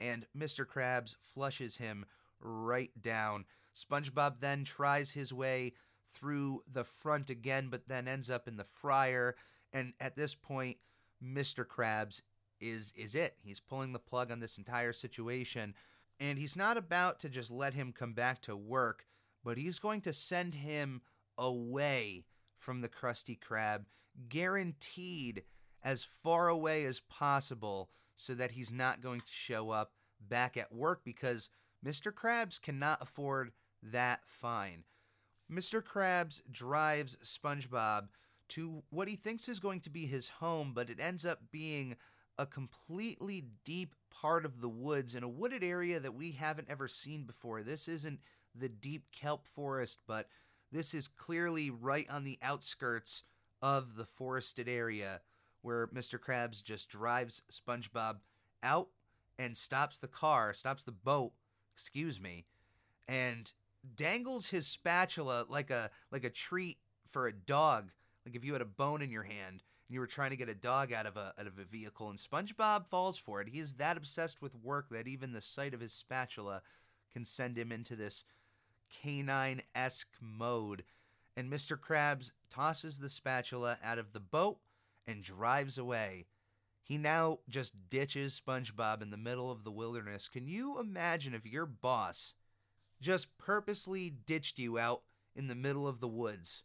and 0.00 0.26
Mr. 0.36 0.64
Krabs 0.66 1.16
flushes 1.34 1.76
him 1.76 2.04
right 2.40 2.90
down. 3.00 3.44
SpongeBob 3.74 4.40
then 4.40 4.64
tries 4.64 5.10
his 5.10 5.32
way 5.32 5.72
through 6.10 6.62
the 6.70 6.84
front 6.84 7.30
again, 7.30 7.68
but 7.70 7.88
then 7.88 8.08
ends 8.08 8.30
up 8.30 8.48
in 8.48 8.56
the 8.56 8.64
fryer. 8.64 9.36
And 9.72 9.92
at 10.00 10.16
this 10.16 10.34
point, 10.34 10.78
Mr. 11.22 11.64
Krabs 11.64 12.22
is 12.60 12.92
is 12.96 13.14
it. 13.14 13.36
He's 13.42 13.60
pulling 13.60 13.92
the 13.92 13.98
plug 13.98 14.30
on 14.30 14.40
this 14.40 14.58
entire 14.58 14.92
situation. 14.92 15.74
And 16.20 16.38
he's 16.38 16.56
not 16.56 16.76
about 16.76 17.20
to 17.20 17.28
just 17.28 17.50
let 17.50 17.74
him 17.74 17.92
come 17.92 18.12
back 18.12 18.42
to 18.42 18.56
work, 18.56 19.06
but 19.44 19.56
he's 19.56 19.78
going 19.78 20.00
to 20.02 20.12
send 20.12 20.54
him 20.54 21.00
away 21.36 22.24
from 22.56 22.80
the 22.80 22.88
Krusty 22.88 23.38
Krab, 23.38 23.84
guaranteed 24.28 25.44
as 25.84 26.02
far 26.02 26.48
away 26.48 26.84
as 26.84 27.00
possible 27.00 27.90
so 28.18 28.34
that 28.34 28.50
he's 28.50 28.72
not 28.72 29.00
going 29.00 29.20
to 29.20 29.32
show 29.32 29.70
up 29.70 29.92
back 30.20 30.56
at 30.56 30.74
work 30.74 31.00
because 31.04 31.48
Mr. 31.86 32.12
Krabs 32.12 32.60
cannot 32.60 33.00
afford 33.00 33.52
that 33.82 34.20
fine. 34.26 34.84
Mr. 35.50 35.82
Krabs 35.82 36.42
drives 36.50 37.16
SpongeBob 37.24 38.08
to 38.48 38.82
what 38.90 39.08
he 39.08 39.16
thinks 39.16 39.48
is 39.48 39.60
going 39.60 39.80
to 39.80 39.90
be 39.90 40.04
his 40.04 40.28
home, 40.28 40.72
but 40.74 40.90
it 40.90 41.00
ends 41.00 41.24
up 41.24 41.38
being 41.50 41.96
a 42.38 42.44
completely 42.44 43.44
deep 43.64 43.94
part 44.10 44.44
of 44.44 44.60
the 44.60 44.68
woods 44.68 45.14
in 45.14 45.22
a 45.22 45.28
wooded 45.28 45.64
area 45.64 46.00
that 46.00 46.14
we 46.14 46.32
haven't 46.32 46.68
ever 46.70 46.88
seen 46.88 47.24
before. 47.24 47.62
This 47.62 47.88
isn't 47.88 48.20
the 48.54 48.68
deep 48.68 49.04
kelp 49.12 49.46
forest, 49.46 50.00
but 50.06 50.28
this 50.72 50.92
is 50.92 51.08
clearly 51.08 51.70
right 51.70 52.08
on 52.10 52.24
the 52.24 52.38
outskirts 52.42 53.22
of 53.62 53.96
the 53.96 54.04
forested 54.04 54.68
area 54.68 55.20
where 55.62 55.88
Mr. 55.88 56.18
Krabs 56.18 56.62
just 56.62 56.88
drives 56.88 57.42
SpongeBob 57.50 58.16
out 58.62 58.88
and 59.38 59.56
stops 59.56 59.98
the 59.98 60.08
car, 60.08 60.52
stops 60.52 60.84
the 60.84 60.92
boat, 60.92 61.32
excuse 61.74 62.20
me, 62.20 62.46
and 63.06 63.52
dangles 63.96 64.48
his 64.48 64.66
spatula 64.66 65.46
like 65.48 65.70
a 65.70 65.90
like 66.10 66.24
a 66.24 66.30
treat 66.30 66.78
for 67.06 67.26
a 67.26 67.32
dog. 67.32 67.90
Like 68.26 68.36
if 68.36 68.44
you 68.44 68.52
had 68.52 68.62
a 68.62 68.66
bone 68.66 69.02
in 69.02 69.10
your 69.10 69.22
hand 69.22 69.62
and 69.88 69.94
you 69.94 70.00
were 70.00 70.06
trying 70.06 70.30
to 70.30 70.36
get 70.36 70.48
a 70.48 70.54
dog 70.54 70.92
out 70.92 71.06
of 71.06 71.16
a 71.16 71.32
out 71.38 71.46
of 71.46 71.58
a 71.58 71.64
vehicle 71.64 72.10
and 72.10 72.18
SpongeBob 72.18 72.86
falls 72.86 73.16
for 73.16 73.40
it. 73.40 73.48
He 73.48 73.58
is 73.58 73.74
that 73.74 73.96
obsessed 73.96 74.42
with 74.42 74.54
work 74.56 74.88
that 74.90 75.08
even 75.08 75.32
the 75.32 75.42
sight 75.42 75.74
of 75.74 75.80
his 75.80 75.92
spatula 75.92 76.62
can 77.12 77.24
send 77.24 77.56
him 77.56 77.72
into 77.72 77.96
this 77.96 78.24
canine-esque 79.02 80.16
mode. 80.20 80.84
And 81.36 81.50
Mr. 81.50 81.78
Krabs 81.78 82.32
tosses 82.50 82.98
the 82.98 83.08
spatula 83.08 83.78
out 83.82 83.98
of 83.98 84.12
the 84.12 84.20
boat 84.20 84.58
and 85.08 85.24
drives 85.24 85.78
away. 85.78 86.26
He 86.84 86.98
now 86.98 87.40
just 87.48 87.74
ditches 87.90 88.40
SpongeBob 88.40 89.02
in 89.02 89.10
the 89.10 89.16
middle 89.16 89.50
of 89.50 89.64
the 89.64 89.72
wilderness. 89.72 90.28
Can 90.28 90.46
you 90.46 90.78
imagine 90.78 91.34
if 91.34 91.44
your 91.44 91.66
boss 91.66 92.34
just 93.00 93.36
purposely 93.38 94.10
ditched 94.10 94.58
you 94.58 94.78
out 94.78 95.02
in 95.34 95.48
the 95.48 95.54
middle 95.54 95.88
of 95.88 96.00
the 96.00 96.08
woods? 96.08 96.62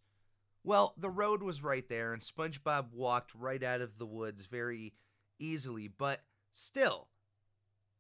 Well, 0.64 0.94
the 0.98 1.10
road 1.10 1.42
was 1.42 1.64
right 1.64 1.88
there, 1.90 2.14
and 2.14 2.22
SpongeBob 2.22 2.94
walked 2.94 3.34
right 3.36 3.64
out 3.64 3.82
of 3.82 3.98
the 3.98 4.06
woods 4.06 4.46
very 4.46 4.94
easily, 5.40 5.88
but 5.90 6.24
still, 6.54 7.10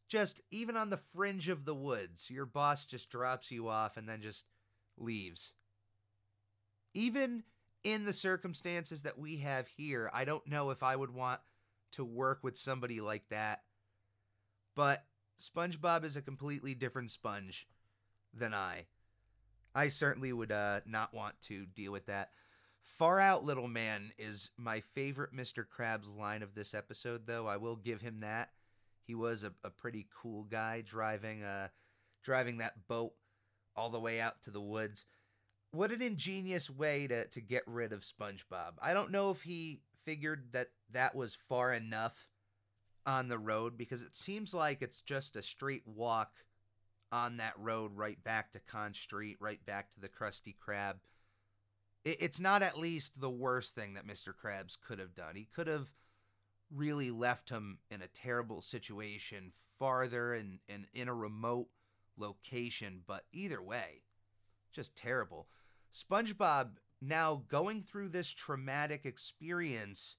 just 0.08 0.41
even 0.51 0.77
on 0.77 0.89
the 0.89 1.01
fringe 1.13 1.49
of 1.49 1.65
the 1.65 1.75
woods, 1.75 2.29
your 2.29 2.45
boss 2.45 2.86
just 2.86 3.10
drops 3.10 3.51
you 3.51 3.67
off 3.67 3.97
and 3.97 4.08
then 4.08 4.21
just 4.21 4.45
leaves. 4.97 5.51
Even 6.93 7.43
in 7.84 8.04
the 8.04 8.13
circumstances 8.13 9.04
that 9.04 9.17
we 9.17 9.38
have 9.38 9.67
here, 9.67 10.10
I 10.13 10.26
don't 10.26 10.48
know 10.48 10.69
if 10.69 10.84
I 10.84 10.96
would 10.96 11.13
want 11.13 11.41
to 11.93 12.06
work 12.06 12.39
with 12.41 12.58
somebody 12.58 13.02
like 13.02 13.28
that. 13.30 13.62
But 14.76 15.06
SpongeBob 15.39 16.04
is 16.04 16.17
a 16.17 16.22
completely 16.22 16.74
different 16.74 17.12
sponge 17.12 17.67
than 18.34 18.54
I. 18.54 18.86
I 19.76 19.88
certainly 19.88 20.34
would 20.34 20.52
uh, 20.52 20.82
not 20.86 21.13
want 21.13 21.39
to 21.43 21.65
deal 21.65 21.91
with 21.91 22.06
that. 22.08 22.32
Far 22.82 23.19
out, 23.19 23.43
little 23.43 23.67
man, 23.67 24.12
is 24.17 24.50
my 24.58 24.82
favorite 24.93 25.36
Mr. 25.36 25.65
Krabs 25.65 26.15
line 26.15 26.43
of 26.43 26.54
this 26.54 26.74
episode, 26.74 27.26
though. 27.26 27.48
I 27.48 27.58
will 27.58 27.76
give 27.76 28.02
him 28.02 28.19
that. 28.19 28.50
He 29.06 29.15
was 29.15 29.43
a, 29.43 29.52
a 29.63 29.69
pretty 29.69 30.08
cool 30.22 30.43
guy 30.43 30.82
driving 30.82 31.43
uh 31.43 31.67
driving 32.24 32.60
that 32.60 32.88
boat 32.88 33.13
all 33.76 33.89
the 33.89 34.00
way 34.00 34.22
out 34.22 34.41
to 34.43 34.52
the 34.52 34.62
woods. 34.62 35.06
What 35.73 35.91
an 35.91 36.03
ingenious 36.03 36.69
way 36.69 37.07
to, 37.07 37.25
to 37.25 37.41
get 37.41 37.63
rid 37.65 37.93
of 37.93 38.01
SpongeBob. 38.01 38.73
I 38.79 38.93
don't 38.93 39.09
know 39.09 39.31
if 39.31 39.41
he 39.41 39.81
figured 40.05 40.49
that 40.51 40.67
that 40.91 41.15
was 41.15 41.36
far 41.49 41.73
enough 41.73 42.27
on 43.07 43.27
the 43.27 43.39
road 43.39 43.75
because 43.75 44.03
it 44.03 44.15
seems 44.15 44.53
like 44.53 44.83
it's 44.83 45.01
just 45.01 45.36
a 45.36 45.41
straight 45.41 45.81
walk 45.88 46.31
on 47.12 47.38
that 47.38 47.55
road 47.57 47.91
right 47.95 48.23
back 48.23 48.51
to 48.51 48.59
Conch 48.59 49.01
Street, 49.01 49.38
right 49.39 49.65
back 49.65 49.91
to 49.93 49.99
the 49.99 50.09
Krusty 50.09 50.55
Krab. 50.55 50.97
It, 52.05 52.17
it's 52.19 52.39
not 52.39 52.62
at 52.62 52.77
least 52.77 53.19
the 53.19 53.31
worst 53.31 53.73
thing 53.73 53.95
that 53.95 54.05
Mr. 54.05 54.31
Krabs 54.31 54.77
could 54.79 54.99
have 54.99 55.15
done. 55.15 55.36
He 55.36 55.47
could 55.55 55.67
have 55.67 55.89
really 56.71 57.09
left 57.09 57.49
him 57.49 57.79
in 57.89 58.03
a 58.03 58.07
terrible 58.07 58.62
situation 58.62 59.53
farther 59.79 60.36
and, 60.36 60.59
and 60.69 60.86
in 60.93 61.07
a 61.07 61.15
remote 61.15 61.69
location, 62.15 63.01
but 63.07 63.23
either 63.33 63.62
way, 63.62 64.03
just 64.71 64.95
terrible. 64.95 65.47
SpongeBob, 65.93 66.77
now 67.01 67.43
going 67.47 67.84
through 67.84 68.10
this 68.10 68.29
traumatic 68.29 69.06
experience, 69.06 70.17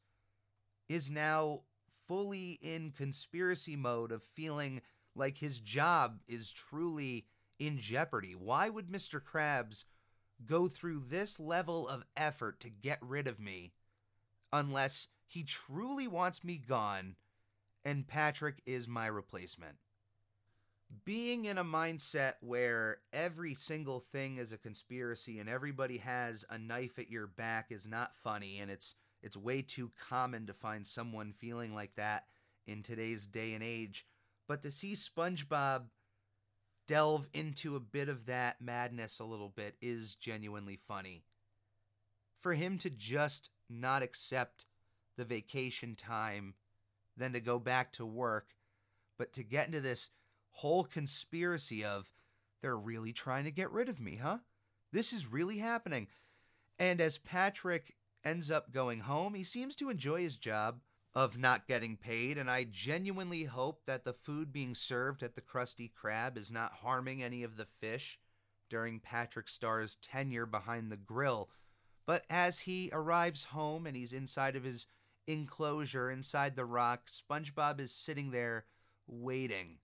is 0.89 1.11
now 1.11 1.63
fully 2.07 2.59
in 2.63 2.93
conspiracy 2.93 3.75
mode 3.75 4.13
of 4.13 4.23
feeling 4.23 4.81
like 5.17 5.39
his 5.39 5.59
job 5.59 6.21
is 6.29 6.53
truly 6.53 7.27
in 7.59 7.79
jeopardy. 7.79 8.35
Why 8.35 8.69
would 8.69 8.89
Mr. 8.89 9.21
Krabs 9.21 9.85
go 10.47 10.69
through 10.69 11.01
this 11.09 11.41
level 11.41 11.89
of 11.89 12.05
effort 12.17 12.61
to 12.61 12.71
get 12.71 12.99
rid 13.01 13.27
of 13.27 13.41
me 13.41 13.73
unless 14.53 15.09
he 15.27 15.43
truly 15.43 16.07
wants 16.07 16.45
me 16.45 16.59
gone 16.59 17.17
and 17.85 18.07
Patrick 18.07 18.63
is 18.67 18.87
my 18.87 19.07
replacement? 19.07 19.77
Being 21.05 21.47
in 21.47 21.59
a 21.59 21.65
mindset 21.65 22.35
where 22.41 22.99
every 23.13 23.55
single 23.55 24.01
thing 24.01 24.39
is 24.39 24.53
a 24.53 24.59
conspiracy 24.59 25.39
and 25.39 25.49
everybody 25.49 25.99
has 25.99 26.45
a 26.51 26.59
knife 26.59 26.99
at 26.99 27.11
your 27.11 27.27
back 27.27 27.67
is 27.71 27.87
not 27.87 28.17
funny 28.17 28.59
and 28.61 28.71
it's 28.71 28.95
it's 29.23 29.37
way 29.37 29.63
too 29.63 29.91
common 29.99 30.47
to 30.47 30.53
find 30.53 30.87
someone 30.87 31.33
feeling 31.33 31.75
like 31.75 31.95
that 31.97 32.25
in 32.67 32.83
today's 32.83 33.27
day 33.27 33.55
and 33.55 33.65
age. 33.65 34.07
But 34.47 34.61
to 34.63 34.71
see 34.71 34.93
SpongeBob 34.93 35.85
delve 36.87 37.27
into 37.33 37.75
a 37.75 37.81
bit 37.81 38.11
of 38.11 38.27
that 38.27 38.61
madness 38.61 39.21
a 39.21 39.25
little 39.25 39.49
bit 39.49 39.77
is 39.81 40.15
genuinely 40.15 40.77
funny. 40.77 41.25
For 42.43 42.53
him 42.53 42.77
to 42.79 42.91
just 42.91 43.49
not 43.71 44.03
accept 44.03 44.67
the 45.17 45.25
vacation 45.25 45.95
time 45.95 46.55
then 47.17 47.33
to 47.33 47.41
go 47.41 47.59
back 47.59 47.93
to 47.93 48.05
work 48.05 48.49
but 49.17 49.33
to 49.33 49.43
get 49.43 49.67
into 49.67 49.81
this 49.81 50.11
whole 50.55 50.85
conspiracy 50.85 51.85
of 51.85 52.11
they're 52.63 52.77
really 52.77 53.13
trying 53.13 53.45
to 53.45 53.51
get 53.51 53.71
rid 53.71 53.89
of 53.89 54.01
me, 54.01 54.17
huh? 54.17 54.39
This 54.93 55.13
is 55.13 55.31
really 55.31 55.59
happening. 55.59 56.07
And 56.79 57.01
as 57.01 57.19
Patrick 57.19 57.95
ends 58.25 58.51
up 58.51 58.73
going 58.73 59.01
home, 59.01 59.35
he 59.35 59.45
seems 59.45 59.77
to 59.77 59.91
enjoy 59.91 60.23
his 60.23 60.37
job 60.37 60.81
of 61.15 61.39
not 61.39 61.69
getting 61.69 61.97
paid, 61.97 62.39
and 62.39 62.51
I 62.51 62.65
genuinely 62.65 63.45
hope 63.45 63.83
that 63.87 64.05
the 64.05 64.13
food 64.13 64.53
being 64.53 64.75
served 64.75 65.23
at 65.23 65.35
the 65.35 65.41
Krusty 65.41 65.93
Krab 65.93 66.37
is 66.37 66.51
not 66.51 66.73
harming 66.73 67.23
any 67.23 67.43
of 67.43 67.57
the 67.57 67.69
fish 67.81 68.19
during 68.71 68.99
Patrick 68.99 69.49
Star's 69.49 69.97
tenure 69.97 70.47
behind 70.47 70.91
the 70.91 70.97
grill. 70.97 71.51
But 72.07 72.25
as 72.29 72.61
he 72.61 72.91
arrives 72.93 73.45
home 73.45 73.87
and 73.87 73.97
he's 73.97 74.13
inside 74.13 74.57
of 74.57 74.65
his 74.65 74.87
enclosure 75.27 76.11
inside 76.11 76.57
the 76.57 76.65
rock, 76.65 77.09
SpongeBob 77.09 77.81
is 77.81 77.93
sitting 77.93 78.31
there 78.31 78.67
waiting 79.07 79.79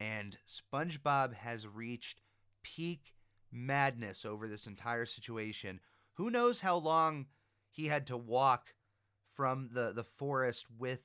and 0.00 0.38
SpongeBob 0.48 1.34
has 1.34 1.66
reached 1.66 2.22
peak 2.62 3.14
madness 3.52 4.24
over 4.24 4.48
this 4.48 4.66
entire 4.66 5.06
situation. 5.06 5.80
Who 6.14 6.30
knows 6.30 6.60
how 6.60 6.76
long 6.76 7.26
he 7.70 7.86
had 7.86 8.06
to 8.06 8.16
walk 8.16 8.74
from 9.34 9.70
the, 9.72 9.92
the 9.92 10.04
forest 10.04 10.66
with 10.78 11.00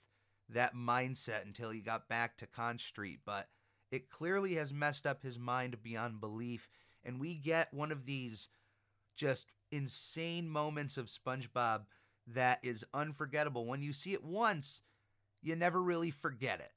that 0.50 0.76
mindset 0.76 1.46
until 1.46 1.70
he 1.70 1.80
got 1.80 2.08
back 2.08 2.38
to 2.38 2.48
Conch 2.48 2.86
Street, 2.86 3.20
but 3.26 3.48
it 3.92 4.10
clearly 4.10 4.56
has 4.56 4.74
messed 4.74 5.06
up 5.06 5.22
his 5.22 5.40
mind 5.40 5.82
beyond 5.82 6.20
belief. 6.20 6.70
And 7.04 7.20
we 7.20 7.36
get 7.36 7.74
one 7.74 7.92
of 7.92 8.06
these 8.06 8.50
just 9.16 9.52
insane 9.72 10.50
moments 10.50 10.98
of 10.98 11.08
SpongeBob 11.08 11.86
that 12.28 12.60
is 12.64 12.86
unforgettable. 12.94 13.66
When 13.66 13.82
you 13.82 13.94
see 13.94 14.14
it 14.14 14.24
once, 14.24 14.82
you 15.42 15.56
never 15.56 15.82
really 15.82 16.12
forget 16.12 16.60
it. 16.60 16.72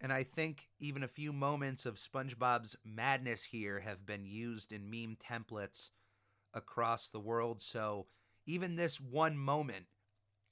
And 0.00 0.12
I 0.12 0.24
think 0.24 0.68
even 0.78 1.02
a 1.02 1.08
few 1.08 1.32
moments 1.32 1.86
of 1.86 1.94
SpongeBob's 1.94 2.76
madness 2.84 3.44
here 3.44 3.80
have 3.80 4.04
been 4.04 4.26
used 4.26 4.72
in 4.72 4.90
meme 4.90 5.16
templates 5.16 5.90
across 6.52 7.08
the 7.08 7.20
world. 7.20 7.62
So 7.62 8.06
even 8.46 8.76
this 8.76 9.00
one 9.00 9.36
moment 9.36 9.86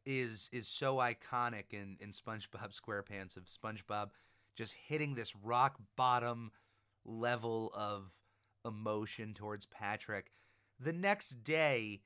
is 0.07 0.50
is 0.52 0.68
so 0.68 0.96
iconic 0.96 1.72
in, 1.72 1.96
in 2.00 2.11
SpongeBob 2.11 2.78
SquarePants 2.80 3.37
of 3.37 3.44
SpongeBob 3.44 4.11
just 4.54 4.74
hitting 4.74 5.14
this 5.14 5.35
rock 5.37 5.78
bottom 5.96 6.52
level 7.04 7.72
of 7.74 8.12
emotion 8.64 9.35
towards 9.35 9.66
Patrick. 9.66 10.30
The 10.80 10.92
next 10.92 11.42
day, 11.42 12.02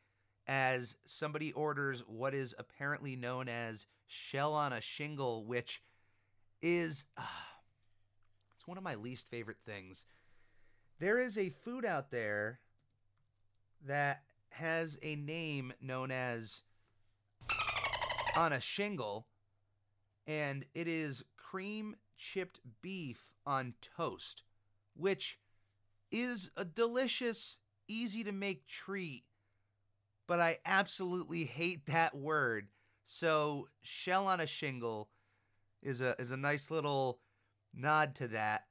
as 0.46 0.96
somebody 1.06 1.52
orders 1.52 2.02
what 2.06 2.34
is 2.34 2.54
apparently 2.58 3.16
known 3.16 3.48
as 3.48 3.86
shell 4.06 4.54
on 4.54 4.72
a 4.72 4.80
shingle, 4.80 5.44
which 5.44 5.82
is 6.62 7.04
uh, 7.16 7.22
it's 8.56 8.66
one 8.66 8.78
of 8.78 8.84
my 8.84 8.94
least 8.96 9.30
favorite 9.30 9.58
things. 9.66 10.04
There 10.98 11.18
is 11.18 11.38
a 11.38 11.50
food 11.50 11.84
out 11.84 12.10
there 12.10 12.60
that 13.86 14.22
has 14.50 14.98
a 15.02 15.16
name 15.16 15.72
known 15.80 16.10
as 16.10 16.62
on 18.36 18.52
a 18.52 18.60
shingle 18.60 19.26
and 20.26 20.64
it 20.74 20.86
is 20.86 21.24
cream 21.36 21.96
chipped 22.18 22.60
beef 22.82 23.32
on 23.46 23.74
toast, 23.96 24.42
which 24.94 25.38
is 26.10 26.50
a 26.56 26.64
delicious, 26.64 27.58
easy 27.88 28.22
to 28.24 28.32
make 28.32 28.66
treat, 28.66 29.24
but 30.26 30.40
I 30.40 30.58
absolutely 30.66 31.44
hate 31.44 31.86
that 31.86 32.14
word. 32.14 32.68
So, 33.04 33.68
shell 33.80 34.26
on 34.26 34.40
a 34.40 34.46
shingle 34.46 35.08
is 35.82 36.00
a 36.00 36.14
is 36.18 36.30
a 36.30 36.36
nice 36.36 36.70
little 36.70 37.20
nod 37.74 38.14
to 38.16 38.28
that. 38.28 38.66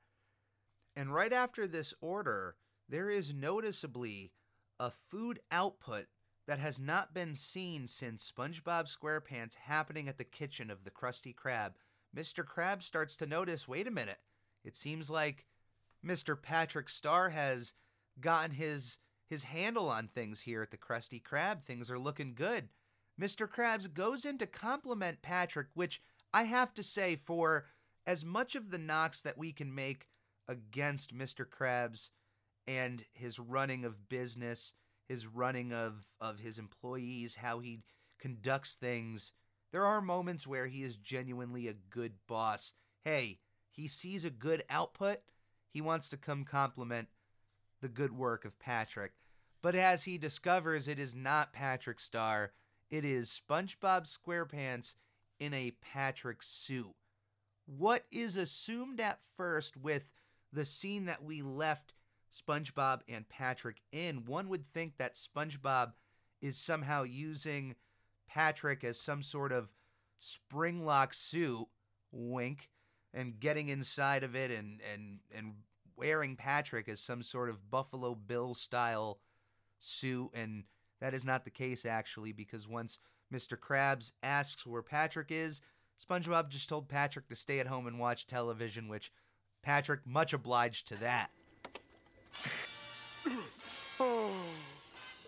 And 0.96 1.14
right 1.14 1.34
after 1.34 1.68
this 1.68 1.94
order, 2.02 2.56
there 2.90 3.10
is 3.10 3.34
noticeably 3.34 4.32
a 4.80 4.92
food 4.92 5.40
output 5.52 6.08
that 6.48 6.60
has 6.60 6.80
not 6.80 7.14
been 7.14 7.36
seen 7.36 7.88
since 7.88 8.32
SpongeBob 8.32 8.88
SquarePants 8.88 9.56
happening 9.56 10.08
at 10.08 10.18
the 10.18 10.24
kitchen 10.24 10.72
of 10.72 10.84
the 10.84 10.92
Krusty 10.92 11.36
Krab. 11.36 11.74
Mr. 12.16 12.44
Krab 12.44 12.82
starts 12.82 13.18
to 13.18 13.26
notice, 13.26 13.68
wait 13.68 13.88
a 13.88 13.92
minute. 13.92 14.20
It 14.64 14.76
seems 14.76 15.10
like 15.10 15.46
Mr. 16.06 16.42
Patrick 16.42 16.90
Star 16.90 17.30
has 17.30 17.74
gotten 18.20 18.52
his 18.52 18.98
his 19.30 19.44
handle 19.44 19.90
on 19.90 20.08
things 20.08 20.42
here 20.42 20.62
at 20.62 20.72
the 20.72 20.78
Krusty 20.78 21.22
Krab. 21.22 21.64
Things 21.64 21.92
are 21.92 22.00
looking 22.00 22.34
good. 22.34 22.70
Mr. 23.20 23.46
Krabs 23.46 23.94
goes 23.94 24.24
in 24.24 24.38
to 24.38 24.48
compliment 24.48 25.22
Patrick, 25.22 25.68
which 25.74 26.02
I 26.34 26.44
have 26.44 26.74
to 26.76 26.84
say, 26.84 27.16
for 27.16 27.66
as 28.06 28.24
much 28.24 28.56
of 28.56 28.72
the 28.72 28.78
knocks 28.78 29.22
that 29.22 29.38
we 29.38 29.52
can 29.52 29.74
make 29.74 30.08
against 30.48 31.16
Mr. 31.16 31.46
Krabs 31.46 32.10
and 32.68 33.04
his 33.14 33.40
running 33.40 33.86
of 33.86 34.10
business, 34.10 34.74
his 35.08 35.26
running 35.26 35.74
of, 35.74 36.06
of 36.20 36.40
his 36.40 36.60
employees, 36.60 37.36
how 37.36 37.60
he 37.60 37.82
conducts 38.20 38.76
things, 38.76 39.32
there 39.72 39.86
are 39.86 40.02
moments 40.02 40.48
where 40.48 40.68
he 40.68 40.84
is 40.84 40.96
genuinely 40.96 41.68
a 41.68 41.74
good 41.74 42.14
boss. 42.28 42.74
Hey, 43.04 43.40
he 43.70 43.88
sees 43.88 44.26
a 44.26 44.30
good 44.30 44.64
output, 44.70 45.20
he 45.70 45.82
wants 45.82 46.10
to 46.10 46.18
come 46.18 46.44
compliment 46.44 47.10
the 47.82 47.90
good 47.90 48.12
work 48.12 48.46
of 48.46 48.58
Patrick. 48.60 49.14
But 49.62 49.76
as 49.76 50.04
he 50.04 50.18
discovers 50.18 50.88
it 50.88 51.00
is 51.00 51.14
not 51.14 51.54
Patrick 51.54 52.00
Star, 52.00 52.54
it 52.90 53.04
is 53.04 53.40
SpongeBob 53.50 54.06
SquarePants 54.08 54.96
in 55.40 55.54
a 55.54 55.76
Patrick 55.82 56.42
suit. 56.42 56.94
What 57.66 58.06
is 58.12 58.38
assumed 58.38 59.02
at 59.02 59.20
first 59.36 59.76
with 59.78 60.10
the 60.54 60.66
scene 60.66 61.06
that 61.06 61.24
we 61.24 61.42
left 61.42 61.94
SpongeBob 62.32 63.02
and 63.08 63.28
Patrick 63.28 63.82
in, 63.92 64.26
one 64.26 64.50
would 64.50 64.72
think 64.74 64.98
that 64.98 65.16
SpongeBob 65.16 65.94
is 66.42 66.58
somehow 66.58 67.04
using 67.04 67.76
Patrick 68.28 68.84
as 68.84 69.00
some 69.00 69.22
sort 69.22 69.52
of 69.52 69.70
spring 70.18 70.86
lock 70.86 71.14
suit, 71.14 71.68
wink, 72.12 72.70
and 73.14 73.40
getting 73.40 73.70
inside 73.70 74.24
of 74.24 74.36
it 74.36 74.52
and 74.52 74.82
and 74.94 75.20
and 75.34 75.54
wearing 75.96 76.36
Patrick 76.36 76.88
as 76.88 77.00
some 77.00 77.24
sort 77.24 77.50
of 77.50 77.72
Buffalo 77.72 78.14
Bill 78.14 78.54
style 78.54 79.20
suit 79.80 80.30
and 80.34 80.64
that 81.02 81.14
is 81.14 81.26
not 81.26 81.44
the 81.44 81.52
case 81.52 81.86
actually 81.86 82.32
because 82.32 82.68
once 82.68 83.00
Mr. 83.34 83.58
Krabs 83.58 84.12
asks 84.24 84.66
where 84.66 84.82
Patrick 84.82 85.28
is, 85.30 85.62
SpongeBob 85.98 86.50
just 86.50 86.70
told 86.70 86.88
Patrick 86.88 87.28
to 87.28 87.36
stay 87.36 87.60
at 87.60 87.68
home 87.68 87.88
and 87.88 88.00
watch 88.00 88.28
television, 88.28 88.88
which 88.88 89.12
Patrick 89.64 90.06
much 90.06 90.34
obliged 90.34 90.88
to 90.88 90.96
that. 90.98 91.32
Oh. 94.00 94.32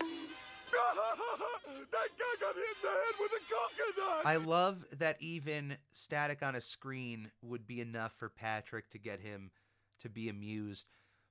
that 1.90 2.08
guy 2.18 2.34
got 2.40 2.54
hit 2.54 2.64
in 2.64 2.82
the 2.82 2.88
head 2.88 3.14
with 3.18 3.32
a 3.32 3.40
coconut! 3.50 4.24
I 4.26 4.36
love 4.36 4.84
that 4.98 5.16
even 5.20 5.76
static 5.92 6.42
on 6.42 6.54
a 6.54 6.60
screen 6.60 7.30
would 7.42 7.66
be 7.66 7.80
enough 7.80 8.12
for 8.12 8.28
Patrick 8.28 8.88
to 8.90 8.98
get 8.98 9.20
him 9.20 9.50
to 10.00 10.08
be 10.08 10.28
amused. 10.28 10.86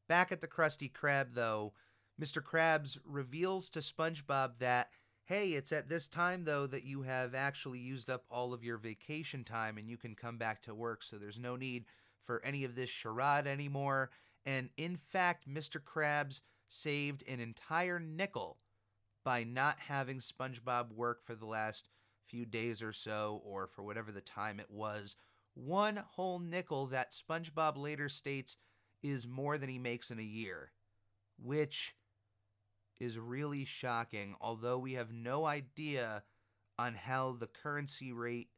Back 0.08 0.32
at 0.32 0.42
the 0.42 0.48
Krusty 0.48 0.92
Krab, 0.92 1.34
though, 1.34 1.74
Mr. 2.22 2.44
Krabs 2.44 2.98
reveals 3.06 3.70
to 3.70 3.80
SpongeBob 3.80 4.60
that, 4.60 4.90
hey, 5.30 5.50
it's 5.52 5.72
at 5.72 5.88
this 5.88 6.08
time, 6.08 6.44
though, 6.44 6.65
that 6.65 6.84
you 6.84 7.04
have 7.04 7.36
actually 7.36 7.78
used 7.78 8.10
up 8.10 8.24
all 8.32 8.52
of 8.52 8.63
your 8.63 8.78
vacation 8.78 9.44
time 9.44 9.78
and 9.78 9.88
you 9.88 9.96
can 9.96 10.15
come 10.15 10.39
back 10.39 10.60
to 10.60 10.74
work, 10.74 11.04
so 11.04 11.18
there's 11.18 11.38
no 11.38 11.56
need 11.56 11.86
for 12.26 12.44
any 12.44 12.63
of 12.63 12.74
this 12.74 12.89
charade 12.89 13.46
anymore. 13.46 14.10
And 14.48 14.72
in 14.76 14.98
fact, 14.98 15.48
Mr. 15.48 15.80
Krabs 15.80 16.42
saved 16.68 17.24
an 17.28 17.39
entire 17.39 18.00
nickel 18.00 18.58
by 19.24 19.44
not 19.44 19.78
having 19.78 20.18
SpongeBob 20.18 20.94
work 20.94 21.24
for 21.24 21.36
the 21.36 21.46
last 21.46 21.89
few 22.26 22.44
days 22.44 22.82
or 22.82 22.92
so, 22.92 23.39
or 23.46 23.68
for 23.68 23.84
whatever 23.84 24.12
the 24.12 24.22
time 24.22 24.60
it 24.60 24.72
was. 24.72 25.15
One 25.54 25.98
whole 25.98 26.39
nickel 26.39 26.88
that 26.88 27.12
SpongeBob 27.12 27.78
later 27.78 28.10
states 28.10 28.58
is 29.04 29.28
more 29.28 29.60
than 29.60 29.70
he 29.70 29.78
makes 29.78 30.10
in 30.10 30.18
a 30.18 30.24
year, 30.24 30.72
which 31.38 31.94
is 33.00 33.18
really 33.18 33.66
shocking, 33.66 34.36
although 34.42 34.78
we 34.78 34.94
have 34.94 35.12
no 35.12 35.46
idea 35.46 36.24
on 36.78 36.94
how 36.94 37.34
the 37.34 37.48
currency 37.48 38.12
rate 38.12 38.50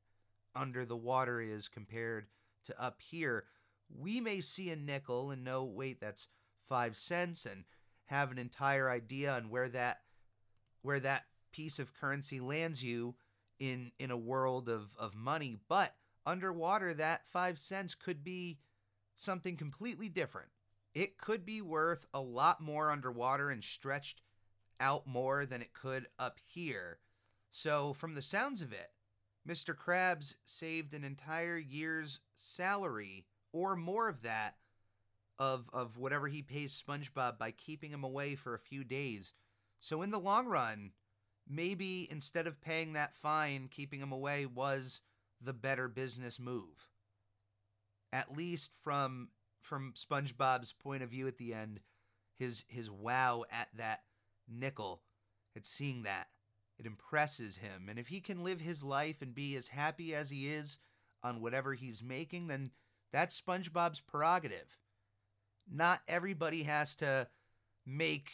under 0.56 0.86
the 0.86 0.98
water 0.98 1.40
is 1.40 1.68
compared 1.68 2.28
to 2.66 2.82
up 2.82 3.02
here. 3.02 3.46
We 3.90 4.20
may 4.22 4.42
see 4.42 4.70
a 4.70 4.76
nickel 4.76 5.32
and 5.32 5.44
know, 5.44 5.64
wait, 5.64 6.00
that's 6.00 6.28
five 6.68 6.96
cents, 6.98 7.46
and 7.46 7.66
have 8.06 8.32
an 8.32 8.38
entire 8.38 8.90
idea 8.90 9.32
on 9.32 9.50
where 9.50 9.70
that 9.70 10.02
where 10.82 11.00
that 11.00 11.26
piece 11.52 11.80
of 11.80 11.94
currency 11.94 12.40
lands 12.40 12.84
you 12.84 13.16
in 13.60 13.92
in 14.00 14.12
a 14.12 14.18
world 14.18 14.70
of, 14.70 14.96
of 14.98 15.16
money. 15.16 15.58
But 15.68 15.94
underwater, 16.26 16.94
that 16.96 17.28
five 17.28 17.60
cents 17.60 17.96
could 17.96 18.24
be 18.24 18.60
something 19.16 19.58
completely 19.58 20.10
different. 20.10 20.50
It 20.94 21.18
could 21.18 21.46
be 21.46 21.62
worth 21.62 22.06
a 22.14 22.22
lot 22.22 22.60
more 22.62 22.92
underwater 22.92 23.50
and 23.50 23.64
stretched 23.64 24.22
out 24.82 25.08
more 25.08 25.46
than 25.46 25.62
it 25.62 25.72
could 25.74 26.08
up 26.20 26.40
here. 26.46 27.00
So, 27.52 27.94
from 27.94 28.16
the 28.16 28.22
sounds 28.22 28.62
of 28.62 28.74
it, 28.74 28.92
Mr. 29.48 29.76
Krabs 29.76 30.36
saved 30.46 30.94
an 30.94 31.04
entire 31.04 31.58
year's 31.58 32.20
salary 32.36 33.26
or 33.54 33.76
more 33.76 34.10
of 34.10 34.24
that 34.24 34.56
of 35.40 35.70
of 35.74 35.98
whatever 35.98 36.28
he 36.28 36.42
pays 36.42 36.82
SpongeBob 36.82 37.40
by 37.40 37.52
keeping 37.52 37.92
him 37.92 38.04
away 38.04 38.36
for 38.36 38.54
a 38.54 38.60
few 38.60 38.84
days. 38.84 39.34
So 39.80 40.04
in 40.04 40.12
the 40.12 40.20
long 40.20 40.46
run, 40.46 40.92
maybe 41.50 42.08
instead 42.12 42.46
of 42.46 42.62
paying 42.62 42.94
that 42.94 43.16
fine, 43.16 43.68
keeping 43.70 44.00
him 44.00 44.12
away 44.12 44.46
was 44.46 45.02
the 45.42 45.54
better 45.54 45.88
business 45.88 46.40
move. 46.40 46.88
At 48.14 48.36
least 48.36 48.76
from 48.84 49.30
from 49.60 49.94
SpongeBob's 49.96 50.74
point 50.74 51.02
of 51.02 51.10
view 51.10 51.28
at 51.28 51.38
the 51.38 51.54
end, 51.54 51.80
his 52.36 52.64
his 52.68 52.92
wow 52.92 53.44
at 53.52 53.70
that 53.78 54.02
nickel, 54.52 55.02
at 55.56 55.66
seeing 55.66 56.04
that, 56.04 56.28
it 56.78 56.86
impresses 56.86 57.58
him. 57.58 57.88
And 57.90 58.00
if 58.00 58.08
he 58.08 58.20
can 58.20 58.44
live 58.44 58.62
his 58.62 58.84
life 58.84 59.22
and 59.22 59.34
be 59.34 59.56
as 59.56 59.68
happy 59.68 60.16
as 60.16 60.30
he 60.30 60.50
is 60.50 60.78
on 61.24 61.42
whatever 61.42 61.74
he's 61.74 62.04
making, 62.04 62.48
then 62.48 62.72
that's 63.12 63.40
SpongeBob's 63.40 64.00
prerogative. 64.00 64.78
Not 65.70 66.02
everybody 66.08 66.64
has 66.64 66.96
to 66.98 67.28
make 67.86 68.32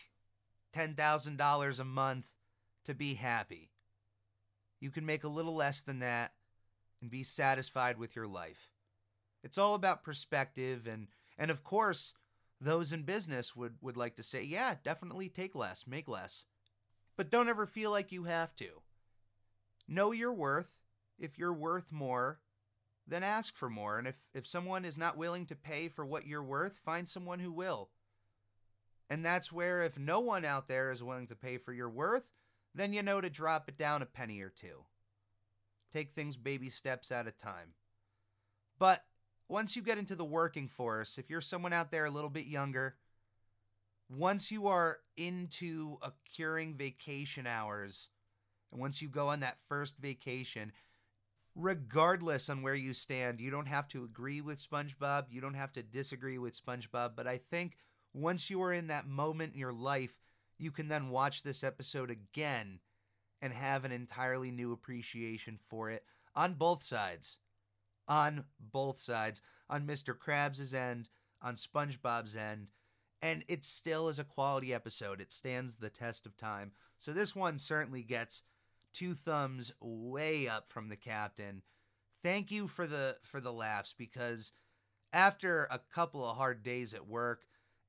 $10,000 0.76 1.80
a 1.80 1.84
month 1.84 2.28
to 2.86 2.94
be 2.94 3.16
happy. 3.16 3.72
You 4.80 4.92
can 4.92 5.06
make 5.06 5.24
a 5.24 5.30
little 5.30 5.56
less 5.56 5.82
than 5.82 6.00
that 6.00 6.34
and 7.02 7.10
be 7.10 7.24
satisfied 7.24 7.98
with 7.98 8.16
your 8.16 8.28
life. 8.28 8.72
It's 9.44 9.58
all 9.58 9.76
about 9.76 10.04
perspective 10.04 10.88
and 10.88 11.08
and 11.38 11.52
of 11.52 11.64
course, 11.64 12.14
those 12.60 12.94
in 12.94 13.04
business 13.04 13.56
would 13.56 13.76
would 13.82 13.98
like 13.98 14.16
to 14.16 14.24
say, 14.24 14.44
"Yeah, 14.44 14.76
definitely 14.84 15.30
take 15.30 15.56
less, 15.56 15.86
make 15.88 16.08
less." 16.08 16.46
But 17.16 17.32
don't 17.32 17.50
ever 17.50 17.66
feel 17.66 17.92
like 17.92 18.12
you 18.12 18.26
have 18.26 18.56
to. 18.58 18.82
Know 19.88 20.12
your 20.12 20.34
worth. 20.34 20.72
If 21.18 21.40
you're 21.40 21.54
worth 21.54 21.92
more, 21.92 22.40
then 23.08 23.24
ask 23.24 23.56
for 23.56 23.70
more. 23.70 23.98
And 23.98 24.08
if, 24.08 24.16
if 24.34 24.46
someone 24.46 24.86
is 24.86 24.98
not 24.98 25.18
willing 25.18 25.46
to 25.48 25.56
pay 25.56 25.88
for 25.88 26.06
what 26.06 26.28
you're 26.28 26.44
worth, 26.44 26.78
find 26.78 27.08
someone 27.08 27.40
who 27.40 27.52
will. 27.52 27.90
And 29.10 29.26
that's 29.26 29.52
where, 29.52 29.82
if 29.82 29.98
no 29.98 30.20
one 30.20 30.46
out 30.46 30.68
there 30.68 30.92
is 30.92 31.02
willing 31.02 31.28
to 31.28 31.36
pay 31.36 31.58
for 31.58 31.74
your 31.74 31.90
worth, 31.90 32.30
then 32.76 32.94
you 32.94 33.02
know 33.02 33.22
to 33.22 33.30
drop 33.30 33.70
it 33.70 33.78
down 33.78 34.02
a 34.02 34.06
penny 34.06 34.42
or 34.42 34.50
two. 34.50 34.84
Take 35.92 36.12
things 36.12 36.36
baby 36.36 36.70
steps 36.70 37.12
at 37.12 37.28
a 37.28 37.32
time. 37.32 37.74
But 38.78 39.04
once 39.50 39.76
you 39.76 39.82
get 39.82 39.98
into 39.98 40.16
the 40.16 40.26
working 40.26 40.68
force, 40.68 41.18
if 41.18 41.30
you're 41.30 41.42
someone 41.42 41.74
out 41.74 41.92
there 41.92 42.06
a 42.06 42.12
little 42.12 42.30
bit 42.30 42.46
younger, 42.46 42.96
once 44.10 44.52
you 44.52 44.68
are 44.68 45.00
into 45.16 45.98
accruing 46.02 46.76
vacation 46.76 47.48
hours, 47.48 48.10
and 48.72 48.80
once 48.80 49.02
you 49.02 49.08
go 49.08 49.30
on 49.30 49.40
that 49.42 49.58
first 49.68 49.98
vacation, 49.98 50.72
regardless 51.56 52.50
on 52.50 52.62
where 52.62 52.76
you 52.76 52.94
stand, 52.94 53.40
you 53.40 53.50
don't 53.50 53.68
have 53.68 53.88
to 53.90 54.04
agree 54.04 54.42
with 54.42 54.60
SpongeBob, 54.60 55.26
you 55.30 55.42
don't 55.42 55.56
have 55.56 55.74
to 55.74 55.84
disagree 55.84 56.38
with 56.38 56.60
SpongeBob, 56.60 57.14
but 57.16 57.28
I 57.28 57.38
think 57.38 57.78
once 58.14 58.50
you 58.50 58.62
are 58.62 58.74
in 58.74 58.88
that 58.88 59.08
moment 59.08 59.54
in 59.54 59.60
your 59.60 59.74
life, 59.74 60.18
you 60.58 60.72
can 60.72 60.88
then 60.88 61.10
watch 61.10 61.44
this 61.44 61.64
episode 61.64 62.12
again 62.12 62.80
and 63.42 63.54
have 63.54 63.86
an 63.86 63.92
entirely 63.92 64.52
new 64.52 64.72
appreciation 64.72 65.58
for 65.70 65.90
it 65.90 66.04
on 66.36 66.54
both 66.54 66.84
sides. 66.84 67.38
On 68.08 68.46
both 68.60 69.00
sides. 69.00 69.42
On 69.70 69.86
Mr. 69.86 70.18
Krabs' 70.18 70.74
end, 70.74 71.10
on 71.42 71.56
SpongeBob's 71.56 72.36
end. 72.36 72.68
And 73.22 73.44
it 73.48 73.66
still 73.66 74.10
is 74.10 74.20
a 74.20 74.24
quality 74.24 74.74
episode. 74.74 75.20
It 75.20 75.32
stands 75.32 75.76
the 75.76 75.90
test 75.90 76.26
of 76.26 76.38
time. 76.38 76.72
So 77.00 77.12
this 77.12 77.36
one 77.36 77.60
certainly 77.60 78.04
gets 78.04 78.44
two 78.94 79.14
thumbs 79.14 79.72
way 79.80 80.48
up 80.48 80.68
from 80.68 80.90
the 80.90 80.96
captain. 80.96 81.62
Thank 82.24 82.52
you 82.52 82.68
for 82.68 82.88
the 82.88 83.18
for 83.24 83.40
the 83.40 83.54
laughs 83.54 83.94
because 83.98 84.52
after 85.14 85.68
a 85.70 85.80
couple 85.94 86.28
of 86.28 86.38
hard 86.38 86.64
days 86.64 86.94
at 86.94 87.08
work, 87.08 87.46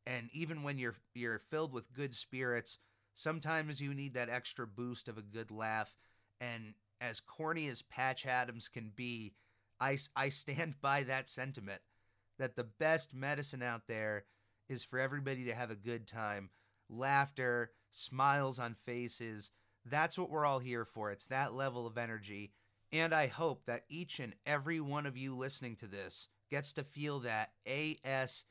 and 0.06 0.28
even 0.32 0.62
when 0.62 0.78
you're 0.78 0.96
you're 1.14 1.40
filled 1.50 1.72
with 1.72 1.92
good 1.92 2.14
spirits, 2.14 2.78
sometimes 3.14 3.80
you 3.80 3.94
need 3.94 4.14
that 4.14 4.28
extra 4.28 4.66
boost 4.66 5.08
of 5.08 5.18
a 5.18 5.22
good 5.22 5.50
laugh. 5.50 5.94
And 6.40 6.74
as 7.00 7.20
corny 7.20 7.68
as 7.68 7.82
Patch 7.82 8.26
Adams 8.26 8.68
can 8.68 8.92
be, 8.94 9.34
I, 9.80 9.98
I 10.16 10.28
stand 10.30 10.74
by 10.80 11.04
that 11.04 11.28
sentiment 11.28 11.80
that 12.38 12.56
the 12.56 12.64
best 12.64 13.14
medicine 13.14 13.62
out 13.62 13.86
there 13.88 14.24
is 14.68 14.82
for 14.84 14.98
everybody 14.98 15.44
to 15.44 15.54
have 15.54 15.70
a 15.70 15.76
good 15.76 16.06
time. 16.06 16.50
laughter, 16.90 17.70
smiles 17.92 18.58
on 18.58 18.74
faces. 18.86 19.50
That's 19.84 20.16
what 20.18 20.30
we're 20.30 20.46
all 20.46 20.58
here 20.58 20.84
for. 20.84 21.10
It's 21.10 21.26
that 21.26 21.54
level 21.54 21.86
of 21.86 21.98
energy. 21.98 22.52
And 22.92 23.14
I 23.14 23.26
hope 23.26 23.66
that 23.66 23.84
each 23.88 24.18
and 24.20 24.34
every 24.46 24.80
one 24.80 25.04
of 25.04 25.16
you 25.16 25.36
listening 25.36 25.76
to 25.76 25.86
this 25.86 26.28
gets 26.50 26.72
to 26.74 26.84
feel 26.84 27.20
that 27.20 27.52
ASAP. 27.66 28.42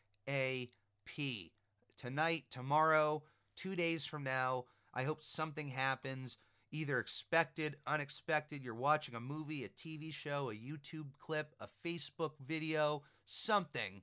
Tonight, 1.97 2.43
tomorrow, 2.51 3.23
two 3.55 3.75
days 3.75 4.05
from 4.05 4.23
now, 4.23 4.65
I 4.93 5.03
hope 5.03 5.23
something 5.23 5.69
happens, 5.69 6.37
either 6.71 6.99
expected, 6.99 7.77
unexpected. 7.85 8.63
You're 8.63 8.75
watching 8.75 9.15
a 9.15 9.19
movie, 9.19 9.63
a 9.63 9.69
TV 9.69 10.13
show, 10.13 10.49
a 10.49 10.55
YouTube 10.55 11.09
clip, 11.19 11.55
a 11.59 11.67
Facebook 11.85 12.33
video, 12.45 13.03
something 13.25 14.01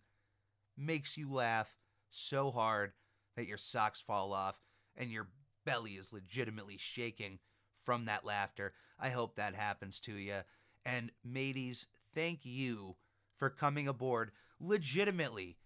makes 0.76 1.16
you 1.16 1.32
laugh 1.32 1.76
so 2.10 2.50
hard 2.50 2.92
that 3.36 3.46
your 3.46 3.58
socks 3.58 4.00
fall 4.00 4.32
off 4.32 4.60
and 4.96 5.10
your 5.10 5.28
belly 5.64 5.92
is 5.92 6.12
legitimately 6.12 6.76
shaking 6.76 7.38
from 7.84 8.06
that 8.06 8.24
laughter. 8.24 8.72
I 8.98 9.10
hope 9.10 9.36
that 9.36 9.54
happens 9.54 10.00
to 10.00 10.14
you. 10.14 10.40
And 10.84 11.10
mateys, 11.24 11.86
thank 12.14 12.40
you 12.44 12.96
for 13.36 13.50
coming 13.50 13.88
aboard 13.88 14.30
legitimately. 14.60 15.58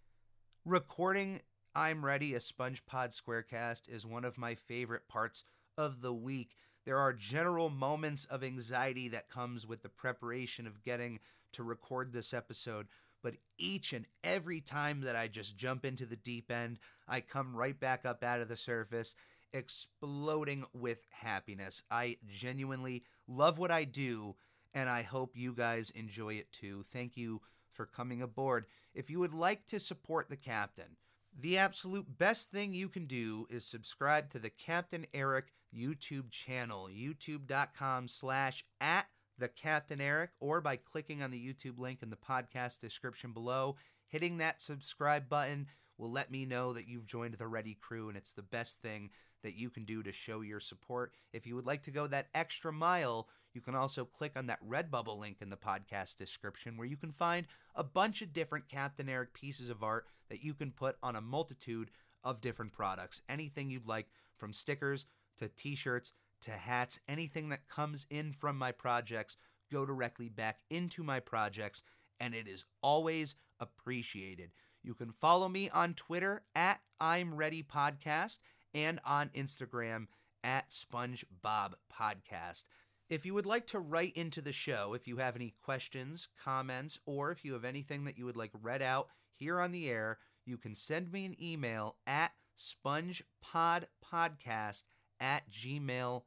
Recording 0.65 1.41
I'm 1.75 2.05
Ready, 2.05 2.35
a 2.35 2.41
SpongePod 2.41 3.15
Squarecast, 3.15 3.89
is 3.89 4.05
one 4.05 4.25
of 4.25 4.39
my 4.39 4.55
favorite 4.55 5.07
parts 5.09 5.45
of 5.77 6.01
the 6.01 6.13
week. 6.13 6.57
There 6.89 6.97
are 6.97 7.13
general 7.13 7.69
moments 7.69 8.25
of 8.25 8.43
anxiety 8.43 9.09
that 9.09 9.29
comes 9.29 9.67
with 9.67 9.83
the 9.83 9.91
preparation 9.91 10.67
of 10.67 10.83
getting 10.83 11.21
to 11.53 11.63
record 11.63 12.15
this 12.15 12.33
episode, 12.33 12.87
but 13.23 13.35
each 13.59 13.93
and 13.93 14.07
every 14.25 14.63
time 14.63 15.03
that 15.03 15.15
I 15.15 15.29
just 15.29 15.59
jump 15.59 15.85
into 15.85 16.07
the 16.07 16.17
deep 16.17 16.51
end, 16.51 16.79
I 17.07 17.21
come 17.21 17.55
right 17.55 17.79
back 17.79 18.07
up 18.07 18.25
out 18.25 18.41
of 18.41 18.49
the 18.49 18.57
surface, 18.57 19.15
exploding 19.53 20.65
with 20.73 21.05
happiness. 21.11 21.83
I 21.91 22.17
genuinely 22.27 23.05
love 23.27 23.59
what 23.59 23.71
I 23.71 23.85
do, 23.85 24.35
and 24.73 24.89
I 24.89 25.03
hope 25.03 25.37
you 25.37 25.53
guys 25.53 25.91
enjoy 25.91 26.37
it 26.37 26.51
too. 26.53 26.87
Thank 26.91 27.19
you 27.19 27.43
for 27.71 27.85
coming 27.85 28.23
aboard. 28.23 28.65
If 28.95 29.11
you 29.11 29.21
would 29.21 29.35
like 29.35 29.67
to 29.67 29.79
support 29.79 30.31
the 30.31 30.39
captain, 30.39 30.97
the 31.41 31.57
absolute 31.57 32.19
best 32.19 32.51
thing 32.51 32.75
you 32.75 32.89
can 32.89 33.07
do 33.07 33.47
is 33.49 33.65
subscribe 33.65 34.29
to 34.31 34.41
the 34.41 34.51
Captain 34.51 35.07
Eric 35.15 35.53
YouTube 35.73 36.33
channel, 36.33 36.89
youtube.com 36.93 38.09
slash 38.09 38.65
at 38.81 39.07
the 39.39 39.47
Captain 39.47 40.01
Eric, 40.01 40.31
or 40.41 40.61
by 40.61 40.75
clicking 40.75 41.23
on 41.23 41.31
the 41.31 41.39
YouTube 41.39 41.79
link 41.79 42.03
in 42.03 42.11
the 42.11 42.17
podcast 42.17 42.81
description 42.81 43.33
below. 43.33 43.77
Hitting 44.09 44.39
that 44.39 44.61
subscribe 44.61 45.29
button 45.29 45.69
will 45.97 46.11
let 46.11 46.33
me 46.33 46.45
know 46.45 46.73
that 46.73 46.89
you've 46.89 47.07
joined 47.07 47.35
the 47.35 47.47
Ready 47.47 47.79
Crew, 47.81 48.09
and 48.09 48.17
it's 48.17 48.33
the 48.33 48.43
best 48.43 48.83
thing 48.83 49.11
that 49.45 49.55
you 49.55 49.71
can 49.71 49.85
do 49.85 50.03
to 50.03 50.11
show 50.11 50.41
your 50.41 50.59
support. 50.59 51.13
If 51.33 51.47
you 51.47 51.55
would 51.55 51.67
like 51.67 51.83
to 51.83 51.93
go 51.93 52.09
that 52.09 52.27
extra 52.35 52.73
mile, 52.73 53.29
you 53.55 53.61
can 53.61 53.77
also 53.77 54.05
click 54.05 54.33
on 54.35 54.47
that 54.49 54.67
Redbubble 54.69 55.19
link 55.19 55.37
in 55.41 55.51
the 55.51 55.57
podcast 55.57 56.17
description 56.17 56.77
where 56.77 56.89
you 56.89 56.97
can 56.97 57.13
find 57.13 57.47
a 57.77 57.85
bunch 57.85 58.23
of 58.23 58.33
different 58.33 58.69
Captain 58.69 59.09
Eric 59.09 59.35
pieces 59.35 59.69
of 59.69 59.85
art 59.85 60.07
that 60.29 60.43
you 60.43 60.55
can 60.55 60.71
put 60.71 60.97
on 61.03 61.17
a 61.17 61.21
multitude 61.21 61.91
of 62.25 62.41
different 62.41 62.73
products. 62.73 63.23
Anything 63.29 63.71
you'd 63.71 63.87
like, 63.87 64.07
from 64.37 64.53
stickers 64.53 65.07
to 65.39 65.49
t 65.49 65.75
shirts 65.75 66.13
to 66.43 66.51
hats, 66.53 67.01
anything 67.09 67.49
that 67.49 67.69
comes 67.69 68.07
in 68.11 68.33
from 68.33 68.57
my 68.57 68.73
projects 68.73 69.37
go 69.73 69.85
directly 69.85 70.29
back 70.29 70.61
into 70.71 71.03
my 71.03 71.21
projects, 71.21 71.83
and 72.21 72.35
it 72.35 72.49
is 72.49 72.65
always 72.83 73.35
appreciated. 73.61 74.51
You 74.83 74.95
can 74.95 75.13
follow 75.13 75.49
me 75.49 75.69
on 75.71 75.95
Twitter 75.95 76.43
at 76.55 76.81
I'm 77.01 77.35
Ready 77.35 77.63
Podcast 77.63 78.39
and 78.75 79.01
on 79.05 79.31
Instagram 79.31 80.07
at 80.45 80.71
SpongeBob 80.71 81.75
Podcast. 81.93 82.65
If 83.11 83.25
you 83.25 83.35
would 83.35 83.47
like 83.47 83.67
to 83.69 83.81
write 83.81 84.17
into 84.17 84.41
the 84.41 84.53
show, 84.53 84.95
if 84.95 85.09
you 85.09 85.17
have 85.17 85.35
any 85.35 85.55
questions, 85.63 86.29
comments, 86.43 86.99
or 87.07 87.31
if 87.31 87.45
you 87.45 87.55
have 87.55 87.65
anything 87.65 88.05
that 88.05 88.19
you 88.19 88.25
would 88.27 88.37
like 88.37 88.53
read 88.61 88.83
out 88.83 89.09
here 89.39 89.61
on 89.61 89.73
the 89.73 89.89
air, 89.89 90.19
you 90.45 90.59
can 90.59 90.75
send 90.75 91.11
me 91.13 91.25
an 91.25 91.37
email 91.43 91.97
at 92.07 92.33
spongepodpodcast 92.59 94.85
at 95.21 95.51
gmail.com. 95.51 96.25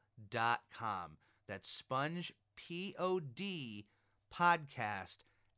That's 1.48 1.70
sponge, 1.70 2.34
P 2.56 2.96
O 2.98 3.20
D, 3.20 3.86
podcast 4.34 5.18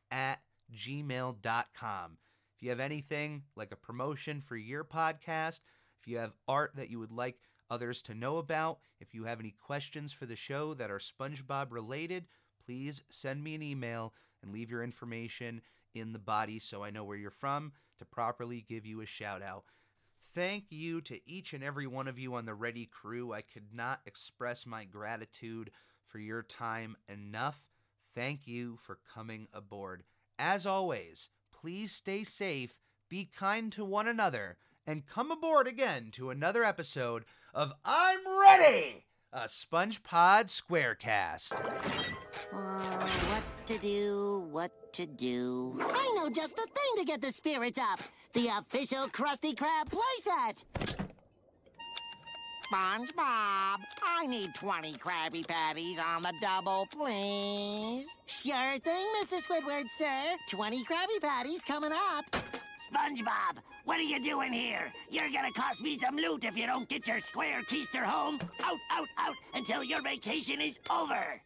at 0.09 0.41
gmail.com. 0.73 2.17
If 2.55 2.63
you 2.63 2.69
have 2.69 2.79
anything 2.79 3.43
like 3.55 3.71
a 3.71 3.77
promotion 3.77 4.41
for 4.41 4.55
your 4.55 4.83
podcast, 4.83 5.61
if 6.01 6.07
you 6.07 6.17
have 6.17 6.33
art 6.47 6.71
that 6.75 6.89
you 6.89 6.97
would 6.99 7.11
like 7.11 7.37
others 7.69 8.01
to 8.03 8.13
know 8.13 8.37
about, 8.37 8.79
if 8.99 9.13
you 9.13 9.23
have 9.25 9.39
any 9.39 9.51
questions 9.51 10.13
for 10.13 10.25
the 10.25 10.35
show 10.35 10.73
that 10.73 10.91
are 10.91 10.99
SpongeBob 10.99 11.71
related, 11.71 12.25
please 12.65 13.03
send 13.09 13.43
me 13.43 13.55
an 13.55 13.61
email 13.61 14.13
and 14.41 14.51
leave 14.51 14.71
your 14.71 14.83
information 14.83 15.61
in 15.93 16.13
the 16.13 16.19
body 16.19 16.59
so 16.59 16.83
I 16.83 16.91
know 16.91 17.03
where 17.03 17.17
you're 17.17 17.31
from 17.31 17.73
to 17.99 18.05
properly 18.05 18.65
give 18.67 18.85
you 18.85 19.01
a 19.01 19.05
shout 19.05 19.41
out. 19.41 19.65
Thank 20.35 20.65
you 20.71 20.99
to 21.01 21.19
each 21.29 21.53
and 21.53 21.63
every 21.63 21.85
one 21.85 22.07
of 22.07 22.17
you 22.17 22.33
on 22.35 22.45
the 22.45 22.55
Ready 22.55 22.85
crew. 22.85 23.33
I 23.33 23.41
could 23.41 23.73
not 23.73 24.01
express 24.05 24.65
my 24.65 24.83
gratitude 24.83 25.69
for 26.07 26.17
your 26.17 26.41
time 26.41 26.95
enough. 27.07 27.67
Thank 28.15 28.47
you 28.47 28.77
for 28.77 28.99
coming 29.13 29.47
aboard. 29.53 30.03
As 30.39 30.65
always, 30.65 31.29
please 31.53 31.91
stay 31.91 32.23
safe, 32.23 32.73
be 33.09 33.25
kind 33.25 33.71
to 33.73 33.85
one 33.85 34.07
another, 34.07 34.57
and 34.87 35.05
come 35.05 35.31
aboard 35.31 35.67
again 35.67 36.09
to 36.13 36.29
another 36.29 36.63
episode 36.63 37.25
of 37.53 37.73
I'm 37.85 38.19
Ready, 38.41 39.05
a 39.33 39.45
SpongePod 39.45 40.45
Squarecast. 40.45 41.53
Uh, 42.53 43.07
what 43.07 43.43
to 43.65 43.77
do, 43.79 44.47
what 44.51 44.93
to 44.93 45.07
do. 45.07 45.75
I 45.81 46.13
know 46.15 46.29
just 46.29 46.55
the 46.55 46.61
thing 46.61 46.97
to 46.97 47.03
get 47.03 47.21
the 47.21 47.31
spirits 47.31 47.79
up. 47.79 47.99
The 48.33 48.49
official 48.59 49.07
Krusty 49.07 49.55
Krab 49.55 49.89
playset. 49.89 50.63
SpongeBob, 52.71 53.79
I 54.03 54.25
need 54.27 54.53
20 54.55 54.93
Krabby 54.93 55.47
Patties 55.47 55.99
on 55.99 56.21
the 56.21 56.33
double, 56.41 56.87
please. 56.91 58.07
Sure 58.25 58.79
thing, 58.79 59.05
Mr. 59.21 59.41
Squidward, 59.41 59.89
sir. 59.89 60.35
20 60.49 60.83
Krabby 60.83 61.21
Patties 61.21 61.61
coming 61.67 61.91
up. 61.91 62.25
SpongeBob, 62.93 63.57
what 63.85 63.99
are 63.99 64.03
you 64.03 64.21
doing 64.23 64.53
here? 64.53 64.93
You're 65.09 65.31
gonna 65.31 65.51
cost 65.51 65.81
me 65.81 65.97
some 65.97 66.15
loot 66.15 66.43
if 66.43 66.55
you 66.55 66.67
don't 66.67 66.87
get 66.87 67.07
your 67.07 67.19
square 67.19 67.63
keister 67.63 68.03
home. 68.03 68.39
Out, 68.63 68.77
out, 68.91 69.07
out 69.17 69.35
until 69.55 69.83
your 69.83 70.01
vacation 70.01 70.61
is 70.61 70.77
over. 70.91 71.41